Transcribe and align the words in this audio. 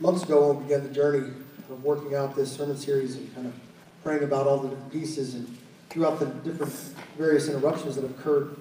months 0.00 0.22
ago 0.22 0.48
when 0.48 0.56
we 0.56 0.62
began 0.64 0.82
the 0.82 0.92
journey 0.92 1.28
of 1.68 1.84
working 1.84 2.14
out 2.14 2.34
this 2.34 2.50
sermon 2.50 2.76
series 2.76 3.16
and 3.16 3.34
kind 3.34 3.46
of 3.46 3.52
praying 4.02 4.22
about 4.24 4.46
all 4.46 4.58
the 4.58 4.68
different 4.70 4.92
pieces 4.92 5.34
and 5.34 5.58
throughout 5.90 6.18
the 6.18 6.26
different 6.26 6.72
various 7.18 7.48
interruptions 7.48 7.96
that 7.96 8.02
have 8.02 8.10
occurred, 8.12 8.56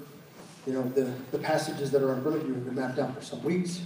you 0.67 0.73
know, 0.73 0.83
the, 0.89 1.11
the 1.31 1.39
passages 1.39 1.91
that 1.91 2.03
are 2.03 2.13
in 2.13 2.21
front 2.21 2.37
of 2.37 2.47
you 2.47 2.53
have 2.53 2.65
been 2.65 2.75
mapped 2.75 2.99
out 2.99 3.15
for 3.15 3.21
some 3.21 3.41
weeks. 3.43 3.81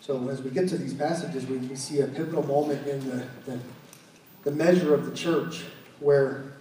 So 0.00 0.28
as 0.28 0.40
we 0.40 0.50
get 0.50 0.68
to 0.68 0.78
these 0.78 0.94
passages, 0.94 1.46
we, 1.46 1.56
we 1.58 1.74
see 1.74 2.00
a 2.00 2.06
pivotal 2.06 2.46
moment 2.46 2.86
in 2.86 3.00
the, 3.10 3.26
the, 3.44 3.58
the 4.44 4.50
measure 4.52 4.94
of 4.94 5.04
the 5.04 5.14
church 5.16 5.64
where 5.98 6.52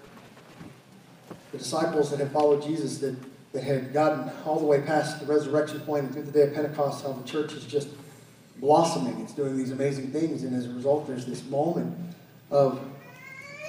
the 1.52 1.60
disciples 1.60 2.10
that 2.10 2.20
had 2.20 2.32
followed 2.32 2.64
Jesus, 2.64 2.98
that, 3.00 3.16
that 3.54 3.64
had 3.64 3.94
gotten 3.94 4.32
all 4.46 4.60
the 4.60 4.66
way 4.66 4.82
past 4.82 5.20
the 5.20 5.32
resurrection 5.32 5.80
point 5.82 6.06
and 6.06 6.14
through 6.14 6.24
the 6.24 6.32
day 6.32 6.42
of 6.44 6.54
Pentecost, 6.56 7.06
how 7.06 7.14
the 7.14 7.28
church 7.28 7.54
is 7.54 7.64
just 7.66 7.88
blossoming. 8.60 9.20
It's 9.22 9.34
doing 9.34 9.58
these 9.58 9.72
amazing 9.72 10.12
things. 10.12 10.44
And 10.44 10.56
as 10.56 10.66
a 10.66 10.74
result, 10.74 11.08
there's 11.08 11.26
this 11.26 11.44
moment 11.46 11.96
of 12.52 12.80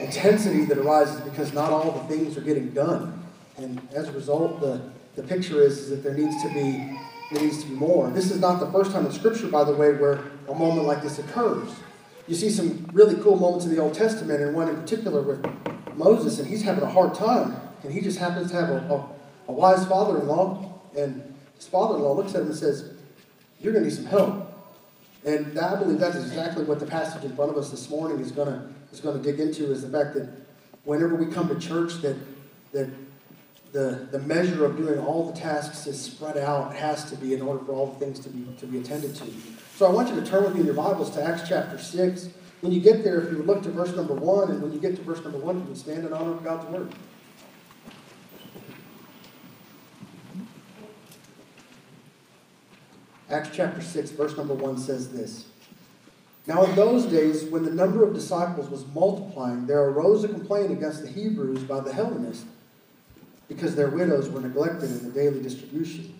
intensity 0.00 0.64
that 0.64 0.78
arises 0.78 1.20
because 1.22 1.52
not 1.52 1.70
all 1.70 1.90
the 1.90 2.14
things 2.14 2.36
are 2.36 2.42
getting 2.42 2.70
done. 2.70 3.24
And 3.56 3.80
as 3.92 4.08
a 4.08 4.12
result, 4.12 4.60
the, 4.60 4.80
the 5.16 5.22
picture 5.22 5.60
is, 5.62 5.78
is 5.78 5.90
that 5.90 6.02
there 6.02 6.14
needs 6.14 6.40
to 6.42 6.48
be 6.52 6.98
there 7.30 7.42
needs 7.42 7.62
to 7.62 7.68
be 7.68 7.74
more. 7.74 8.08
This 8.10 8.30
is 8.30 8.40
not 8.40 8.58
the 8.58 8.70
first 8.72 8.90
time 8.90 9.04
in 9.04 9.12
Scripture, 9.12 9.48
by 9.48 9.62
the 9.62 9.74
way, 9.74 9.92
where 9.92 10.20
a 10.48 10.54
moment 10.54 10.86
like 10.86 11.02
this 11.02 11.18
occurs. 11.18 11.68
You 12.26 12.34
see 12.34 12.48
some 12.48 12.88
really 12.92 13.20
cool 13.22 13.36
moments 13.36 13.66
in 13.66 13.74
the 13.74 13.80
Old 13.80 13.94
Testament, 13.94 14.40
and 14.40 14.54
one 14.54 14.68
in 14.68 14.76
particular 14.76 15.20
with 15.20 15.44
Moses, 15.94 16.38
and 16.38 16.48
he's 16.48 16.62
having 16.62 16.84
a 16.84 16.88
hard 16.88 17.14
time, 17.14 17.54
and 17.82 17.92
he 17.92 18.00
just 18.00 18.18
happens 18.18 18.50
to 18.50 18.56
have 18.56 18.70
a, 18.70 18.94
a, 18.94 19.08
a 19.48 19.52
wise 19.52 19.84
father-in-law, 19.86 20.72
and 20.96 21.34
his 21.54 21.66
father-in-law 21.66 22.14
looks 22.14 22.34
at 22.34 22.40
him 22.40 22.46
and 22.46 22.56
says, 22.56 22.94
"You're 23.60 23.74
going 23.74 23.84
to 23.84 23.90
need 23.90 23.96
some 23.96 24.06
help." 24.06 24.47
And 25.28 25.58
I 25.58 25.76
believe 25.76 25.98
that's 25.98 26.16
exactly 26.16 26.64
what 26.64 26.80
the 26.80 26.86
passage 26.86 27.22
in 27.22 27.36
front 27.36 27.50
of 27.50 27.58
us 27.58 27.70
this 27.70 27.90
morning 27.90 28.18
is 28.20 28.32
going 28.32 28.48
to 28.48 28.62
is 28.90 29.00
going 29.00 29.22
to 29.22 29.22
dig 29.22 29.38
into 29.38 29.70
is 29.70 29.82
the 29.82 29.90
fact 29.90 30.14
that 30.14 30.26
whenever 30.84 31.14
we 31.14 31.26
come 31.30 31.48
to 31.48 31.58
church, 31.58 31.94
that 32.00 32.16
that 32.72 32.88
the, 33.72 34.08
the 34.10 34.18
measure 34.20 34.64
of 34.64 34.78
doing 34.78 34.98
all 34.98 35.30
the 35.30 35.38
tasks 35.38 35.86
is 35.86 36.00
spread 36.00 36.38
out 36.38 36.74
has 36.74 37.10
to 37.10 37.16
be 37.16 37.34
in 37.34 37.42
order 37.42 37.62
for 37.62 37.72
all 37.72 37.88
the 37.88 37.98
things 37.98 38.18
to 38.20 38.30
be, 38.30 38.50
to 38.58 38.66
be 38.66 38.78
attended 38.78 39.14
to. 39.16 39.26
So 39.76 39.86
I 39.86 39.90
want 39.90 40.08
you 40.08 40.18
to 40.18 40.24
turn 40.24 40.44
with 40.44 40.54
me 40.54 40.60
in 40.60 40.66
your 40.66 40.74
Bibles 40.74 41.10
to 41.10 41.22
Acts 41.22 41.46
chapter 41.46 41.76
6. 41.76 42.30
When 42.62 42.72
you 42.72 42.80
get 42.80 43.04
there, 43.04 43.20
if 43.20 43.30
you 43.30 43.36
would 43.36 43.46
look 43.46 43.62
to 43.64 43.70
verse 43.70 43.94
number 43.94 44.14
1, 44.14 44.50
and 44.52 44.62
when 44.62 44.72
you 44.72 44.80
get 44.80 44.96
to 44.96 45.02
verse 45.02 45.22
number 45.22 45.38
1, 45.38 45.58
you 45.58 45.64
can 45.66 45.76
stand 45.76 46.06
in 46.06 46.14
honor 46.14 46.32
of 46.32 46.42
God's 46.42 46.66
word. 46.72 46.94
Acts 53.30 53.50
chapter 53.52 53.82
6, 53.82 54.10
verse 54.12 54.36
number 54.36 54.54
1 54.54 54.78
says 54.78 55.12
this. 55.12 55.46
Now, 56.46 56.64
in 56.64 56.74
those 56.74 57.04
days, 57.04 57.44
when 57.44 57.62
the 57.62 57.70
number 57.70 58.02
of 58.02 58.14
disciples 58.14 58.70
was 58.70 58.86
multiplying, 58.94 59.66
there 59.66 59.84
arose 59.84 60.24
a 60.24 60.28
complaint 60.28 60.72
against 60.72 61.02
the 61.02 61.08
Hebrews 61.08 61.62
by 61.64 61.80
the 61.80 61.92
Hellenists 61.92 62.46
because 63.48 63.76
their 63.76 63.90
widows 63.90 64.30
were 64.30 64.40
neglected 64.40 64.90
in 64.90 65.04
the 65.04 65.10
daily 65.10 65.42
distribution. 65.42 66.18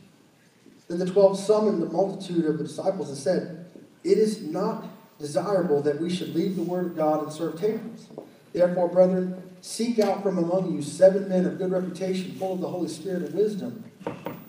Then 0.86 0.98
the 0.98 1.06
twelve 1.06 1.38
summoned 1.38 1.82
the 1.82 1.88
multitude 1.88 2.44
of 2.44 2.58
the 2.58 2.64
disciples 2.64 3.08
and 3.08 3.18
said, 3.18 3.70
It 4.04 4.18
is 4.18 4.42
not 4.42 4.86
desirable 5.18 5.80
that 5.82 6.00
we 6.00 6.10
should 6.10 6.34
leave 6.34 6.56
the 6.56 6.62
word 6.62 6.86
of 6.86 6.96
God 6.96 7.22
and 7.22 7.32
serve 7.32 7.58
tables. 7.58 8.08
Therefore, 8.52 8.88
brethren, 8.88 9.42
seek 9.60 9.98
out 9.98 10.22
from 10.22 10.38
among 10.38 10.74
you 10.74 10.82
seven 10.82 11.28
men 11.28 11.46
of 11.46 11.58
good 11.58 11.70
reputation, 11.70 12.34
full 12.38 12.54
of 12.54 12.60
the 12.60 12.68
Holy 12.68 12.88
Spirit 12.88 13.22
and 13.22 13.34
wisdom, 13.34 13.84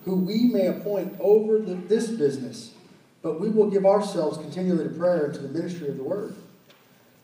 who 0.09 0.15
we 0.15 0.45
may 0.45 0.67
appoint 0.67 1.15
over 1.19 1.59
the, 1.59 1.75
this 1.75 2.07
business. 2.09 2.73
But 3.21 3.39
we 3.39 3.49
will 3.49 3.69
give 3.69 3.85
ourselves 3.85 4.37
continually 4.37 4.85
to 4.85 4.89
prayer 4.89 5.25
and 5.25 5.33
to 5.35 5.41
the 5.41 5.49
ministry 5.49 5.89
of 5.89 5.97
the 5.97 6.03
word. 6.03 6.35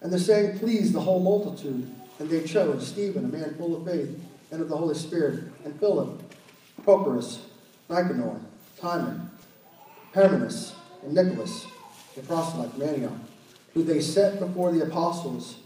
And 0.02 0.12
the 0.12 0.20
saying 0.20 0.60
pleased 0.60 0.94
the 0.94 1.00
whole 1.00 1.20
multitude, 1.20 1.90
and 2.20 2.30
they 2.30 2.44
chose 2.44 2.88
Stephen, 2.88 3.26
a 3.26 3.28
man 3.28 3.56
full 3.56 3.76
of 3.76 3.86
faith 3.86 4.20
and 4.52 4.62
of 4.62 4.70
the 4.70 4.78
Holy 4.78 4.94
Spirit, 4.94 5.46
and 5.64 5.80
Philip, 5.80 6.22
Prochorus, 6.84 7.40
Nicanor, 7.90 8.40
Timon, 8.80 9.30
Parmenas, 10.14 10.74
and 11.04 11.14
Nicholas, 11.14 11.66
the 12.16 12.22
proselyte 12.22 12.82
Antioch, 12.82 13.12
who 13.74 13.84
they 13.84 14.00
set 14.00 14.40
before 14.40 14.72
the 14.72 14.84
apostles. 14.84 15.58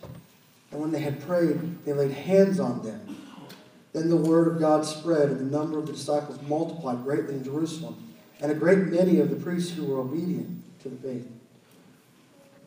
And 0.72 0.80
when 0.80 0.92
they 0.92 1.00
had 1.00 1.22
prayed, 1.22 1.84
they 1.86 1.94
laid 1.94 2.12
hands 2.12 2.60
on 2.60 2.84
them. 2.84 3.18
Then 3.94 4.10
the 4.10 4.18
word 4.18 4.48
of 4.48 4.60
God 4.60 4.86
spread, 4.86 5.30
and 5.30 5.40
the 5.40 5.58
number 5.58 5.80
of 5.80 5.88
the 5.88 5.94
disciples 5.94 6.40
multiplied 6.44 7.04
greatly 7.04 7.36
in 7.36 7.44
Jerusalem, 7.44 8.14
and 8.42 8.52
a 8.52 8.56
great 8.56 8.80
many 8.80 9.20
of 9.20 9.30
the 9.30 9.36
priests 9.36 9.72
who 9.72 9.86
were 9.86 10.00
obedient 10.00 10.64
to 10.82 10.90
the 10.90 10.96
faith. 10.96 11.28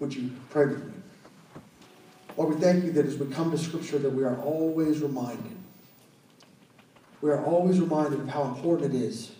Would 0.00 0.14
you 0.14 0.30
pray 0.50 0.66
with 0.66 0.84
me? 0.84 0.92
Lord, 2.36 2.54
we 2.54 2.60
thank 2.60 2.84
you 2.84 2.92
that 2.92 3.06
as 3.06 3.16
we 3.16 3.26
come 3.32 3.50
to 3.50 3.58
Scripture, 3.58 3.98
that 3.98 4.10
we 4.10 4.24
are 4.24 4.36
always 4.40 5.00
reminded 5.00 5.52
we 7.22 7.30
are 7.30 7.42
always 7.44 7.80
reminded 7.80 8.18
of 8.18 8.28
how 8.28 8.42
important 8.42 8.92
it 8.92 8.98
is, 8.98 9.30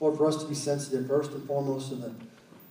Lord, 0.00 0.18
for 0.18 0.26
us 0.26 0.42
to 0.42 0.48
be 0.48 0.56
sensitive 0.56 1.06
first 1.06 1.30
and 1.30 1.46
foremost 1.46 1.90
to 1.90 1.94
the, 1.94 2.12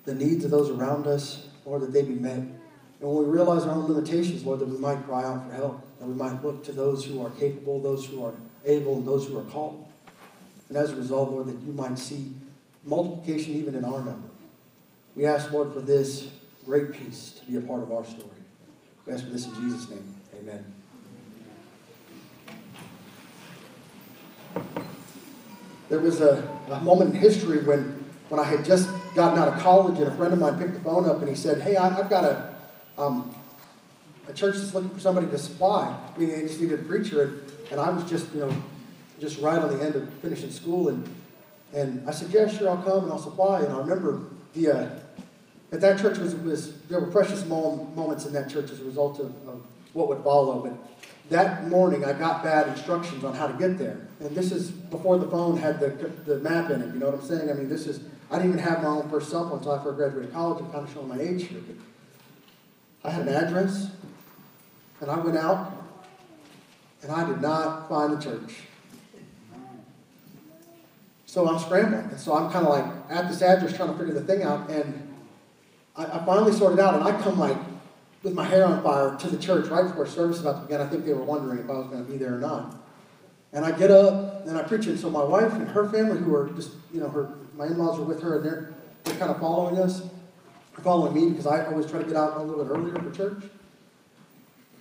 the 0.03 0.13
needs 0.13 0.43
of 0.43 0.51
those 0.51 0.69
around 0.69 1.07
us, 1.07 1.47
Lord, 1.65 1.81
that 1.81 1.93
they 1.93 2.03
be 2.03 2.15
met. 2.15 2.39
And 2.39 2.51
when 2.99 3.17
we 3.17 3.25
realize 3.25 3.63
our 3.63 3.73
own 3.73 3.87
limitations, 3.87 4.43
Lord, 4.43 4.59
that 4.59 4.67
we 4.67 4.77
might 4.77 5.05
cry 5.05 5.23
out 5.23 5.47
for 5.47 5.53
help, 5.53 5.87
and 6.01 6.09
we 6.09 6.15
might 6.15 6.43
look 6.43 6.65
to 6.65 6.73
those 6.73 7.05
who 7.05 7.25
are 7.25 7.29
capable, 7.31 7.81
those 7.81 8.05
who 8.05 8.23
are 8.25 8.33
able, 8.67 8.97
and 8.97 9.07
those 9.07 9.27
who 9.27 9.37
are 9.37 9.43
called. 9.43 9.85
And 10.69 10.77
as 10.77 10.91
a 10.91 10.95
result, 10.95 11.31
Lord, 11.31 11.47
that 11.47 11.59
you 11.65 11.73
might 11.73 11.97
see 11.97 12.33
multiplication 12.83 13.55
even 13.55 13.75
in 13.75 13.85
our 13.85 13.99
number. 14.03 14.29
We 15.15 15.25
ask, 15.25 15.51
Lord, 15.51 15.73
for 15.73 15.81
this 15.81 16.29
great 16.65 16.91
peace 16.91 17.39
to 17.39 17.45
be 17.51 17.57
a 17.57 17.61
part 17.61 17.81
of 17.81 17.91
our 17.91 18.05
story. 18.05 18.29
We 19.05 19.13
ask 19.13 19.23
for 19.23 19.31
this 19.31 19.45
in 19.45 19.55
Jesus' 19.55 19.89
name. 19.89 20.15
Amen. 20.39 20.65
There 25.89 25.99
was 25.99 26.19
a, 26.19 26.47
a 26.69 26.81
moment 26.81 27.15
in 27.15 27.21
history 27.21 27.63
when, 27.63 28.03
when 28.27 28.39
I 28.39 28.43
had 28.43 28.65
just 28.65 28.89
gotten 29.15 29.39
out 29.39 29.47
of 29.47 29.59
college 29.59 29.97
and 29.97 30.07
a 30.07 30.15
friend 30.15 30.33
of 30.33 30.39
mine 30.39 30.59
picked 30.59 30.73
the 30.73 30.81
phone 30.81 31.09
up 31.09 31.19
and 31.19 31.29
he 31.29 31.35
said, 31.35 31.61
hey, 31.61 31.77
I, 31.77 31.89
have 31.89 32.09
got 32.09 32.25
a, 32.25 32.55
um, 32.97 33.33
a 34.27 34.33
church 34.33 34.57
that's 34.57 34.73
looking 34.73 34.89
for 34.89 34.99
somebody 34.99 35.27
to 35.27 35.37
supply. 35.37 35.97
I 36.15 36.19
mean, 36.19 36.29
they 36.29 36.41
just 36.41 36.59
needed 36.59 36.81
a 36.81 36.83
preacher. 36.83 37.23
And, 37.23 37.51
and 37.71 37.79
I 37.79 37.89
was 37.89 38.09
just, 38.09 38.33
you 38.33 38.41
know, 38.41 38.63
just 39.19 39.39
right 39.39 39.59
on 39.59 39.77
the 39.77 39.83
end 39.83 39.95
of 39.95 40.11
finishing 40.15 40.51
school. 40.51 40.89
And, 40.89 41.07
and 41.73 42.07
I 42.07 42.11
said, 42.11 42.29
yeah, 42.29 42.47
sure, 42.47 42.69
I'll 42.69 42.83
come 42.83 43.03
and 43.03 43.11
I'll 43.11 43.19
supply. 43.19 43.61
And 43.61 43.73
I 43.73 43.77
remember 43.79 44.23
the, 44.53 44.69
uh, 44.69 44.89
at 45.71 45.81
that 45.81 45.99
church 45.99 46.17
was, 46.17 46.35
was, 46.35 46.81
there 46.83 46.99
were 46.99 47.07
precious 47.07 47.45
moments 47.45 48.25
in 48.25 48.33
that 48.33 48.49
church 48.49 48.71
as 48.71 48.79
a 48.79 48.83
result 48.85 49.19
of, 49.19 49.27
of 49.47 49.61
what 49.93 50.07
would 50.07 50.23
follow. 50.23 50.61
But 50.61 50.73
that 51.29 51.67
morning 51.67 52.05
I 52.05 52.13
got 52.13 52.43
bad 52.43 52.67
instructions 52.69 53.23
on 53.23 53.33
how 53.33 53.47
to 53.47 53.53
get 53.57 53.77
there. 53.77 54.07
And 54.19 54.35
this 54.35 54.51
is 54.51 54.71
before 54.71 55.17
the 55.17 55.29
phone 55.29 55.57
had 55.57 55.79
the, 55.79 55.89
the 56.25 56.39
map 56.39 56.71
in 56.71 56.81
it, 56.81 56.93
you 56.93 56.99
know 56.99 57.07
what 57.07 57.15
I'm 57.15 57.25
saying? 57.25 57.49
I 57.49 57.53
mean, 57.53 57.69
this 57.69 57.85
is, 57.85 58.01
I 58.31 58.37
didn't 58.37 58.53
even 58.53 58.63
have 58.63 58.81
my 58.81 58.89
own 58.89 59.09
first 59.09 59.29
cell 59.29 59.47
phone 59.47 59.57
until 59.59 59.73
I 59.73 59.83
first 59.83 59.97
graduated 59.97 60.33
college. 60.33 60.63
I'm 60.63 60.71
kind 60.71 60.87
of 60.87 60.93
showing 60.93 61.07
my 61.07 61.19
age 61.19 61.47
here. 61.47 61.61
But 61.65 63.09
I 63.09 63.11
had 63.11 63.27
an 63.27 63.35
address, 63.35 63.91
and 65.01 65.11
I 65.11 65.19
went 65.19 65.37
out, 65.37 65.76
and 67.07 67.15
I 67.15 67.25
did 67.25 67.41
not 67.41 67.87
find 67.87 68.17
the 68.17 68.21
church. 68.21 68.55
So 71.25 71.47
I'm 71.47 71.59
scrambling. 71.59 72.09
And 72.09 72.19
so 72.19 72.35
I'm 72.35 72.51
kind 72.51 72.67
of 72.67 72.73
like 72.73 72.85
at 73.09 73.29
this 73.29 73.41
address 73.41 73.75
trying 73.75 73.93
to 73.93 73.97
figure 73.97 74.13
the 74.13 74.23
thing 74.23 74.43
out. 74.43 74.69
And 74.69 75.15
I, 75.95 76.05
I 76.05 76.25
finally 76.25 76.51
sorted 76.51 76.79
out, 76.79 76.95
and 76.95 77.03
I 77.03 77.21
come 77.21 77.39
like 77.39 77.57
with 78.23 78.33
my 78.33 78.43
hair 78.43 78.65
on 78.65 78.83
fire 78.83 79.15
to 79.17 79.29
the 79.29 79.37
church 79.37 79.67
right 79.67 79.87
before 79.87 80.05
service 80.05 80.41
about 80.41 80.55
to 80.55 80.61
begin. 80.61 80.81
I 80.81 80.87
think 80.87 81.05
they 81.05 81.13
were 81.13 81.23
wondering 81.23 81.59
if 81.59 81.69
I 81.69 81.73
was 81.73 81.87
going 81.87 82.05
to 82.05 82.11
be 82.11 82.17
there 82.17 82.35
or 82.35 82.39
not. 82.39 82.75
And 83.53 83.63
I 83.63 83.71
get 83.71 83.89
up 83.89 84.45
and 84.45 84.57
I 84.57 84.63
preach 84.63 84.87
it. 84.87 84.97
So 84.97 85.09
my 85.09 85.23
wife 85.23 85.53
and 85.53 85.67
her 85.69 85.89
family, 85.89 86.19
who 86.19 86.35
are 86.35 86.49
just, 86.49 86.71
you 86.93 86.99
know, 86.99 87.09
her 87.09 87.29
my 87.55 87.67
in-laws 87.67 87.99
are 87.99 88.03
with 88.03 88.21
her, 88.21 88.37
and 88.37 88.45
they're 88.45 88.73
they're 89.05 89.17
kind 89.17 89.31
of 89.31 89.39
following 89.39 89.79
us, 89.79 90.01
following 90.83 91.13
me 91.13 91.29
because 91.29 91.47
I 91.47 91.65
always 91.67 91.89
try 91.89 91.99
to 91.99 92.05
get 92.05 92.17
out 92.17 92.37
a 92.37 92.41
little 92.43 92.65
bit 92.65 92.71
earlier 92.71 92.95
for 92.95 93.11
church. 93.11 93.43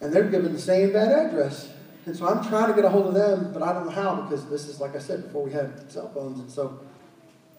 And 0.00 0.12
they're 0.12 0.28
given 0.28 0.52
the 0.52 0.58
same 0.58 0.92
bad 0.92 1.12
address. 1.12 1.70
And 2.06 2.16
so 2.16 2.26
I'm 2.28 2.42
trying 2.48 2.68
to 2.68 2.74
get 2.74 2.84
a 2.84 2.88
hold 2.88 3.08
of 3.08 3.14
them, 3.14 3.52
but 3.52 3.62
I 3.62 3.72
don't 3.72 3.84
know 3.84 3.90
how 3.90 4.22
because 4.22 4.48
this 4.48 4.68
is, 4.68 4.80
like 4.80 4.94
I 4.94 5.00
said, 5.00 5.24
before 5.24 5.42
we 5.42 5.52
had 5.52 5.90
cell 5.90 6.08
phones. 6.14 6.38
And 6.38 6.48
so 6.48 6.80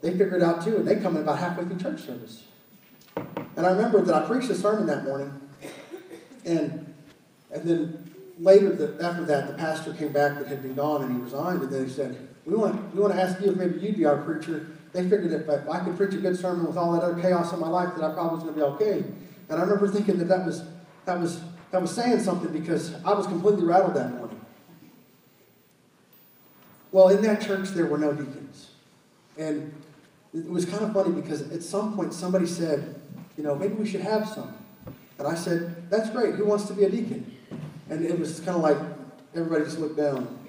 they 0.01 0.11
figured 0.11 0.35
it 0.35 0.43
out 0.43 0.63
too, 0.63 0.77
and 0.77 0.87
they 0.87 0.95
come 0.95 1.17
in 1.17 1.23
about 1.23 1.37
halfway 1.37 1.65
through 1.65 1.79
church 1.79 2.01
service. 2.01 2.43
And 3.57 3.65
I 3.65 3.71
remember 3.71 4.01
that 4.01 4.15
I 4.15 4.25
preached 4.25 4.49
a 4.49 4.55
sermon 4.55 4.87
that 4.87 5.03
morning, 5.03 5.33
and, 6.45 6.93
and 7.51 7.63
then 7.63 8.13
later, 8.39 8.73
the, 8.73 9.03
after 9.03 9.25
that, 9.25 9.47
the 9.47 9.53
pastor 9.55 9.93
came 9.93 10.13
back 10.13 10.37
that 10.39 10.47
had 10.47 10.61
been 10.61 10.75
gone 10.75 11.03
and 11.03 11.13
he 11.13 11.21
resigned, 11.21 11.61
and 11.61 11.71
then 11.71 11.85
he 11.85 11.91
said, 11.91 12.27
we 12.45 12.55
want, 12.55 12.95
we 12.95 13.01
want 13.01 13.13
to 13.13 13.21
ask 13.21 13.41
you 13.41 13.51
if 13.51 13.57
maybe 13.57 13.79
you'd 13.79 13.97
be 13.97 14.05
our 14.05 14.21
preacher. 14.21 14.67
They 14.93 15.01
figured 15.01 15.33
if, 15.33 15.49
if 15.49 15.69
I 15.69 15.83
could 15.83 15.97
preach 15.97 16.13
a 16.13 16.17
good 16.17 16.39
sermon 16.39 16.65
with 16.65 16.77
all 16.77 16.93
that 16.93 17.03
other 17.03 17.21
chaos 17.21 17.51
in 17.51 17.59
my 17.59 17.67
life, 17.67 17.93
that 17.95 18.03
I 18.03 18.13
probably 18.13 18.35
was 18.35 18.43
going 18.43 18.55
to 18.55 18.59
be 18.59 18.65
okay. 18.65 19.03
And 19.49 19.59
I 19.59 19.61
remember 19.61 19.89
thinking 19.89 20.17
that 20.19 20.29
that 20.29 20.45
was, 20.45 20.63
that 21.05 21.19
was, 21.19 21.41
that 21.71 21.81
was 21.81 21.91
saying 21.91 22.21
something 22.21 22.53
because 22.53 22.93
I 23.03 23.13
was 23.13 23.27
completely 23.27 23.65
rattled 23.65 23.95
that 23.95 24.11
morning. 24.11 24.26
Well, 26.97 27.09
in 27.09 27.21
that 27.21 27.41
church, 27.41 27.69
there 27.69 27.85
were 27.85 27.99
no 27.99 28.11
deacons. 28.11 28.71
And 29.37 29.71
it 30.33 30.49
was 30.49 30.65
kind 30.65 30.83
of 30.83 30.93
funny 30.93 31.11
because 31.11 31.43
at 31.51 31.61
some 31.61 31.95
point 31.95 32.11
somebody 32.11 32.47
said, 32.47 32.99
you 33.37 33.43
know, 33.43 33.53
maybe 33.53 33.75
we 33.75 33.87
should 33.87 34.01
have 34.01 34.27
some. 34.27 34.57
And 35.19 35.27
I 35.27 35.35
said, 35.35 35.91
That's 35.91 36.09
great. 36.09 36.33
Who 36.33 36.45
wants 36.45 36.65
to 36.69 36.73
be 36.73 36.85
a 36.85 36.89
deacon? 36.89 37.37
And 37.91 38.03
it 38.03 38.17
was 38.17 38.39
kind 38.39 38.57
of 38.57 38.63
like 38.63 38.79
everybody 39.35 39.63
just 39.65 39.77
looked 39.77 39.95
down. 39.95 40.39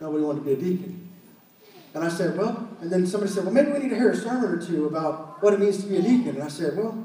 Nobody 0.00 0.24
wanted 0.24 0.40
to 0.40 0.44
be 0.44 0.52
a 0.54 0.56
deacon. 0.56 1.08
And 1.94 2.02
I 2.02 2.08
said, 2.08 2.36
Well, 2.36 2.68
and 2.80 2.90
then 2.90 3.06
somebody 3.06 3.30
said, 3.30 3.44
Well, 3.44 3.54
maybe 3.54 3.70
we 3.70 3.78
need 3.78 3.90
to 3.90 3.96
hear 3.96 4.10
a 4.10 4.16
sermon 4.16 4.50
or 4.50 4.60
two 4.60 4.86
about 4.86 5.40
what 5.40 5.52
it 5.52 5.60
means 5.60 5.84
to 5.84 5.88
be 5.88 5.98
a 5.98 6.02
deacon. 6.02 6.30
And 6.30 6.42
I 6.42 6.48
said, 6.48 6.76
Well, 6.76 6.98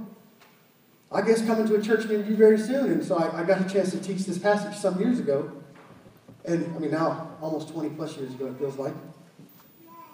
I 1.11 1.21
guess 1.21 1.45
coming 1.45 1.67
to 1.67 1.75
a 1.75 1.81
church 1.83 2.07
near 2.07 2.25
you 2.25 2.35
very 2.35 2.57
soon. 2.57 2.93
And 2.93 3.05
so 3.05 3.15
I, 3.15 3.41
I 3.41 3.43
got 3.43 3.61
a 3.61 3.69
chance 3.71 3.91
to 3.91 3.99
teach 3.99 4.25
this 4.25 4.39
passage 4.39 4.75
some 4.75 4.99
years 4.99 5.19
ago. 5.19 5.51
And 6.47 6.73
I 6.75 6.79
mean, 6.79 6.91
now, 6.91 7.29
almost 7.41 7.69
20 7.69 7.89
plus 7.89 8.17
years 8.17 8.33
ago, 8.33 8.47
it 8.47 8.57
feels 8.57 8.77
like. 8.77 8.94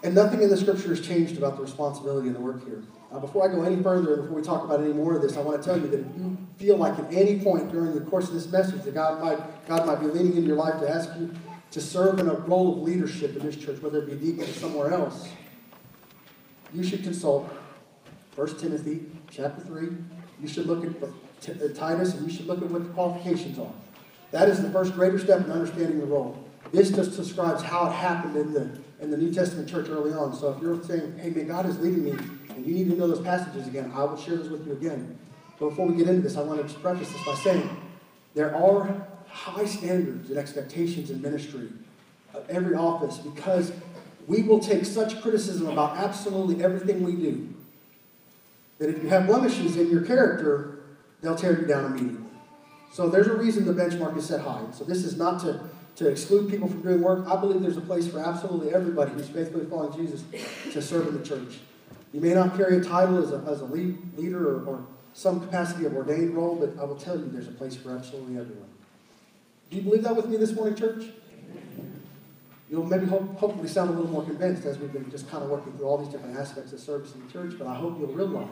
And 0.02 0.14
nothing 0.14 0.42
in 0.42 0.50
the 0.50 0.56
scripture 0.56 0.88
has 0.88 1.00
changed 1.00 1.38
about 1.38 1.56
the 1.56 1.62
responsibility 1.62 2.26
and 2.26 2.36
the 2.36 2.40
work 2.40 2.62
here. 2.64 2.82
Uh, 3.10 3.20
before 3.20 3.48
I 3.48 3.54
go 3.54 3.62
any 3.62 3.80
further, 3.82 4.14
and 4.14 4.22
before 4.24 4.36
we 4.36 4.42
talk 4.42 4.64
about 4.64 4.80
any 4.80 4.92
more 4.92 5.14
of 5.14 5.22
this, 5.22 5.36
I 5.36 5.40
want 5.40 5.62
to 5.62 5.66
tell 5.66 5.80
you 5.80 5.86
that 5.86 6.00
if 6.00 6.06
you 6.18 6.36
feel 6.58 6.76
like 6.76 6.98
at 6.98 7.10
any 7.12 7.38
point 7.38 7.70
during 7.70 7.94
the 7.94 8.00
course 8.02 8.28
of 8.28 8.34
this 8.34 8.50
message 8.50 8.82
that 8.82 8.94
God 8.94 9.22
might, 9.22 9.66
God 9.66 9.86
might 9.86 10.00
be 10.00 10.06
leaning 10.06 10.36
into 10.36 10.48
your 10.48 10.56
life 10.56 10.80
to 10.80 10.90
ask 10.90 11.08
you 11.18 11.32
to 11.70 11.80
serve 11.80 12.18
in 12.18 12.28
a 12.28 12.34
role 12.34 12.72
of 12.72 12.78
leadership 12.78 13.36
in 13.36 13.46
this 13.46 13.56
church, 13.56 13.80
whether 13.80 13.98
it 13.98 14.06
be 14.06 14.14
deacon 14.14 14.44
or 14.44 14.54
somewhere 14.54 14.92
else, 14.92 15.28
you 16.72 16.82
should 16.82 17.02
consult 17.02 17.48
1 18.34 18.58
Timothy 18.58 19.06
chapter 19.30 19.62
3. 19.62 19.88
You 20.40 20.48
should 20.48 20.66
look 20.66 20.84
at 20.84 21.74
Titus, 21.74 22.14
and 22.14 22.30
you 22.30 22.36
should 22.36 22.46
look 22.46 22.62
at 22.62 22.70
what 22.70 22.84
the 22.84 22.92
qualifications 22.92 23.58
are. 23.58 23.72
That 24.34 24.48
is 24.48 24.60
the 24.60 24.68
first 24.70 24.94
greater 24.94 25.16
step 25.16 25.44
in 25.44 25.52
understanding 25.52 26.00
the 26.00 26.06
role. 26.06 26.36
This 26.72 26.90
just 26.90 27.16
describes 27.16 27.62
how 27.62 27.86
it 27.86 27.92
happened 27.92 28.36
in 28.36 28.52
the, 28.52 28.68
in 29.00 29.08
the 29.12 29.16
New 29.16 29.32
Testament 29.32 29.68
church 29.68 29.88
early 29.88 30.12
on. 30.12 30.34
So 30.34 30.50
if 30.50 30.60
you're 30.60 30.82
saying, 30.82 31.16
hey 31.20 31.30
man, 31.30 31.46
God 31.46 31.66
is 31.66 31.78
leading 31.78 32.04
me, 32.04 32.18
and 32.48 32.66
you 32.66 32.74
need 32.74 32.90
to 32.90 32.96
know 32.96 33.06
those 33.06 33.24
passages 33.24 33.68
again, 33.68 33.92
I 33.94 34.02
will 34.02 34.16
share 34.16 34.34
those 34.34 34.48
with 34.48 34.66
you 34.66 34.72
again. 34.72 35.16
But 35.60 35.68
before 35.68 35.86
we 35.86 35.96
get 35.96 36.08
into 36.08 36.22
this, 36.22 36.36
I 36.36 36.42
want 36.42 36.68
to 36.68 36.74
preface 36.80 37.12
this 37.12 37.24
by 37.24 37.34
saying 37.34 37.70
there 38.34 38.52
are 38.56 39.06
high 39.28 39.66
standards 39.66 40.30
and 40.30 40.36
expectations 40.36 41.12
in 41.12 41.22
ministry 41.22 41.68
of 42.34 42.50
every 42.50 42.74
office 42.74 43.18
because 43.18 43.70
we 44.26 44.42
will 44.42 44.58
take 44.58 44.84
such 44.84 45.22
criticism 45.22 45.68
about 45.68 45.96
absolutely 45.96 46.64
everything 46.64 47.04
we 47.04 47.12
do 47.12 47.54
that 48.78 48.90
if 48.90 49.00
you 49.00 49.08
have 49.10 49.28
blemishes 49.28 49.76
in 49.76 49.92
your 49.92 50.02
character, 50.02 50.80
they'll 51.20 51.36
tear 51.36 51.60
you 51.60 51.68
down 51.68 51.84
immediately. 51.84 52.23
So 52.94 53.08
there's 53.08 53.26
a 53.26 53.34
reason 53.34 53.64
the 53.64 53.72
benchmark 53.72 54.16
is 54.16 54.26
set 54.26 54.42
high. 54.42 54.62
So 54.70 54.84
this 54.84 55.02
is 55.02 55.16
not 55.16 55.40
to, 55.40 55.68
to 55.96 56.08
exclude 56.08 56.48
people 56.48 56.68
from 56.68 56.82
doing 56.82 57.02
work. 57.02 57.26
I 57.26 57.34
believe 57.40 57.60
there's 57.60 57.76
a 57.76 57.80
place 57.80 58.06
for 58.06 58.20
absolutely 58.20 58.72
everybody 58.72 59.10
who's 59.10 59.28
faithfully 59.28 59.66
following 59.66 59.92
Jesus 59.98 60.22
to 60.72 60.80
serve 60.80 61.08
in 61.08 61.18
the 61.18 61.24
church. 61.24 61.58
You 62.12 62.20
may 62.20 62.34
not 62.34 62.56
carry 62.56 62.76
a 62.76 62.80
title 62.80 63.18
as 63.20 63.32
a, 63.32 63.44
as 63.50 63.62
a 63.62 63.64
lead, 63.64 63.98
leader 64.16 64.48
or, 64.48 64.64
or 64.64 64.86
some 65.12 65.40
capacity 65.40 65.86
of 65.86 65.96
ordained 65.96 66.36
role, 66.36 66.54
but 66.54 66.80
I 66.80 66.84
will 66.84 66.94
tell 66.94 67.18
you 67.18 67.28
there's 67.32 67.48
a 67.48 67.50
place 67.50 67.74
for 67.74 67.90
absolutely 67.90 68.38
everyone. 68.38 68.68
Do 69.70 69.76
you 69.76 69.82
believe 69.82 70.04
that 70.04 70.14
with 70.14 70.28
me 70.28 70.36
this 70.36 70.52
morning, 70.52 70.76
church? 70.76 71.06
You'll 72.70 72.86
maybe 72.86 73.06
hope, 73.06 73.36
hopefully 73.38 73.66
sound 73.66 73.90
a 73.90 73.92
little 73.92 74.08
more 74.08 74.22
convinced 74.22 74.66
as 74.66 74.78
we've 74.78 74.92
been 74.92 75.10
just 75.10 75.28
kind 75.28 75.42
of 75.42 75.50
working 75.50 75.72
through 75.72 75.86
all 75.86 75.98
these 75.98 76.12
different 76.12 76.38
aspects 76.38 76.72
of 76.72 76.78
service 76.78 77.12
in 77.12 77.26
the 77.26 77.32
church, 77.32 77.54
but 77.58 77.66
I 77.66 77.74
hope 77.74 77.98
you'll 77.98 78.12
realize 78.12 78.46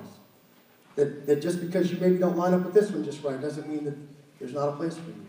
that, 0.96 1.28
that 1.28 1.40
just 1.40 1.60
because 1.60 1.92
you 1.92 1.98
maybe 2.00 2.18
don't 2.18 2.36
line 2.36 2.54
up 2.54 2.64
with 2.64 2.74
this 2.74 2.90
one 2.90 3.04
just 3.04 3.22
right 3.22 3.40
doesn't 3.40 3.68
mean 3.68 3.84
that 3.84 3.94
there's 4.42 4.54
not 4.54 4.70
a 4.70 4.72
place 4.72 4.96
for 4.96 5.08
you. 5.08 5.24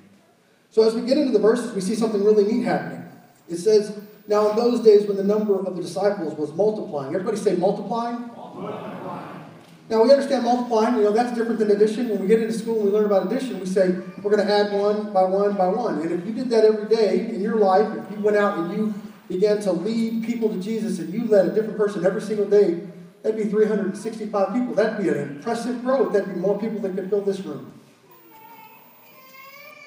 So 0.72 0.82
as 0.82 0.96
we 0.96 1.02
get 1.02 1.20
into 1.20 1.32
the 1.32 1.40
verses, 1.40 1.72
we 1.74 1.82
see 1.82 1.94
something 1.94 2.24
really 2.24 2.52
neat 2.52 2.64
happening. 2.64 3.08
It 3.48 3.58
says, 3.58 4.02
Now 4.28 4.50
in 4.50 4.56
those 4.56 4.80
days 4.80 5.06
when 5.06 5.18
the 5.18 5.24
number 5.24 5.60
of 5.60 5.76
the 5.76 5.82
disciples 5.84 6.34
was 6.34 6.52
multiplying, 6.54 7.14
everybody 7.14 7.38
say 7.38 7.56
multiplying? 7.56 8.32
multiplying. 8.36 9.40
Now 9.88 10.02
we 10.02 10.12
understand 10.12 10.46
multiplying, 10.46 10.96
you 10.96 11.04
know, 11.04 11.12
that's 11.12 11.38
different 11.38 11.60
than 11.60 11.70
addition. 11.70 12.10
When 12.10 12.22
we 12.22 12.28
get 12.28 12.42
into 12.42 12.54
school 12.54 12.78
and 12.78 12.86
we 12.86 12.90
learn 12.90 13.06
about 13.06 13.32
addition, 13.32 13.60
we 13.60 13.68
say 13.68 13.90
we're 14.24 14.36
going 14.36 14.48
to 14.48 14.52
add 14.52 14.74
one 14.74 15.14
by 15.14 15.26
one 15.26 15.56
by 15.56 15.68
one. 15.68 16.00
And 16.00 16.12
if 16.12 16.26
you 16.26 16.34
did 16.34 16.50
that 16.50 16.66
every 16.66 16.88
day 16.88 17.30
in 17.30 17.40
your 17.40 17.58
life, 17.58 17.96
if 17.96 18.18
you 18.18 18.24
went 18.24 18.36
out 18.36 18.58
and 18.58 18.76
you 18.76 18.94
began 19.28 19.62
to 19.62 19.72
lead 19.72 20.26
people 20.26 20.50
to 20.50 20.60
Jesus 20.60 20.98
and 20.98 21.14
you 21.14 21.26
led 21.26 21.46
a 21.46 21.52
different 21.54 21.78
person 21.78 22.04
every 22.04 22.22
single 22.22 22.48
day, 22.48 22.88
that'd 23.22 23.38
be 23.38 23.48
365 23.48 24.54
people. 24.54 24.74
That'd 24.74 25.04
be 25.04 25.10
an 25.10 25.20
impressive 25.20 25.84
growth. 25.84 26.14
That'd 26.14 26.34
be 26.34 26.40
more 26.40 26.60
people 26.60 26.80
that 26.80 26.96
could 26.96 27.12
fill 27.12 27.22
this 27.22 27.42
room. 27.42 27.72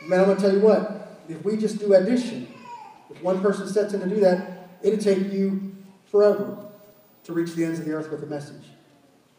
Man, 0.09 0.21
I'm 0.21 0.27
going 0.27 0.37
to 0.37 0.43
tell 0.43 0.53
you 0.53 0.61
what, 0.61 1.21
if 1.29 1.45
we 1.45 1.57
just 1.57 1.81
do 1.81 1.95
addition, 1.95 2.47
if 3.11 3.21
one 3.23 3.41
person 3.41 3.67
sets 3.67 3.93
in 3.93 4.01
to 4.01 4.09
do 4.09 4.21
that, 4.21 4.69
it'd 4.81 5.01
take 5.01 5.33
you 5.33 5.75
forever 6.05 6.69
to 7.25 7.33
reach 7.33 7.55
the 7.55 7.65
ends 7.65 7.81
of 7.81 7.87
the 7.87 7.93
earth 7.93 8.09
with 8.11 8.23
a 8.23 8.27
message. 8.27 8.63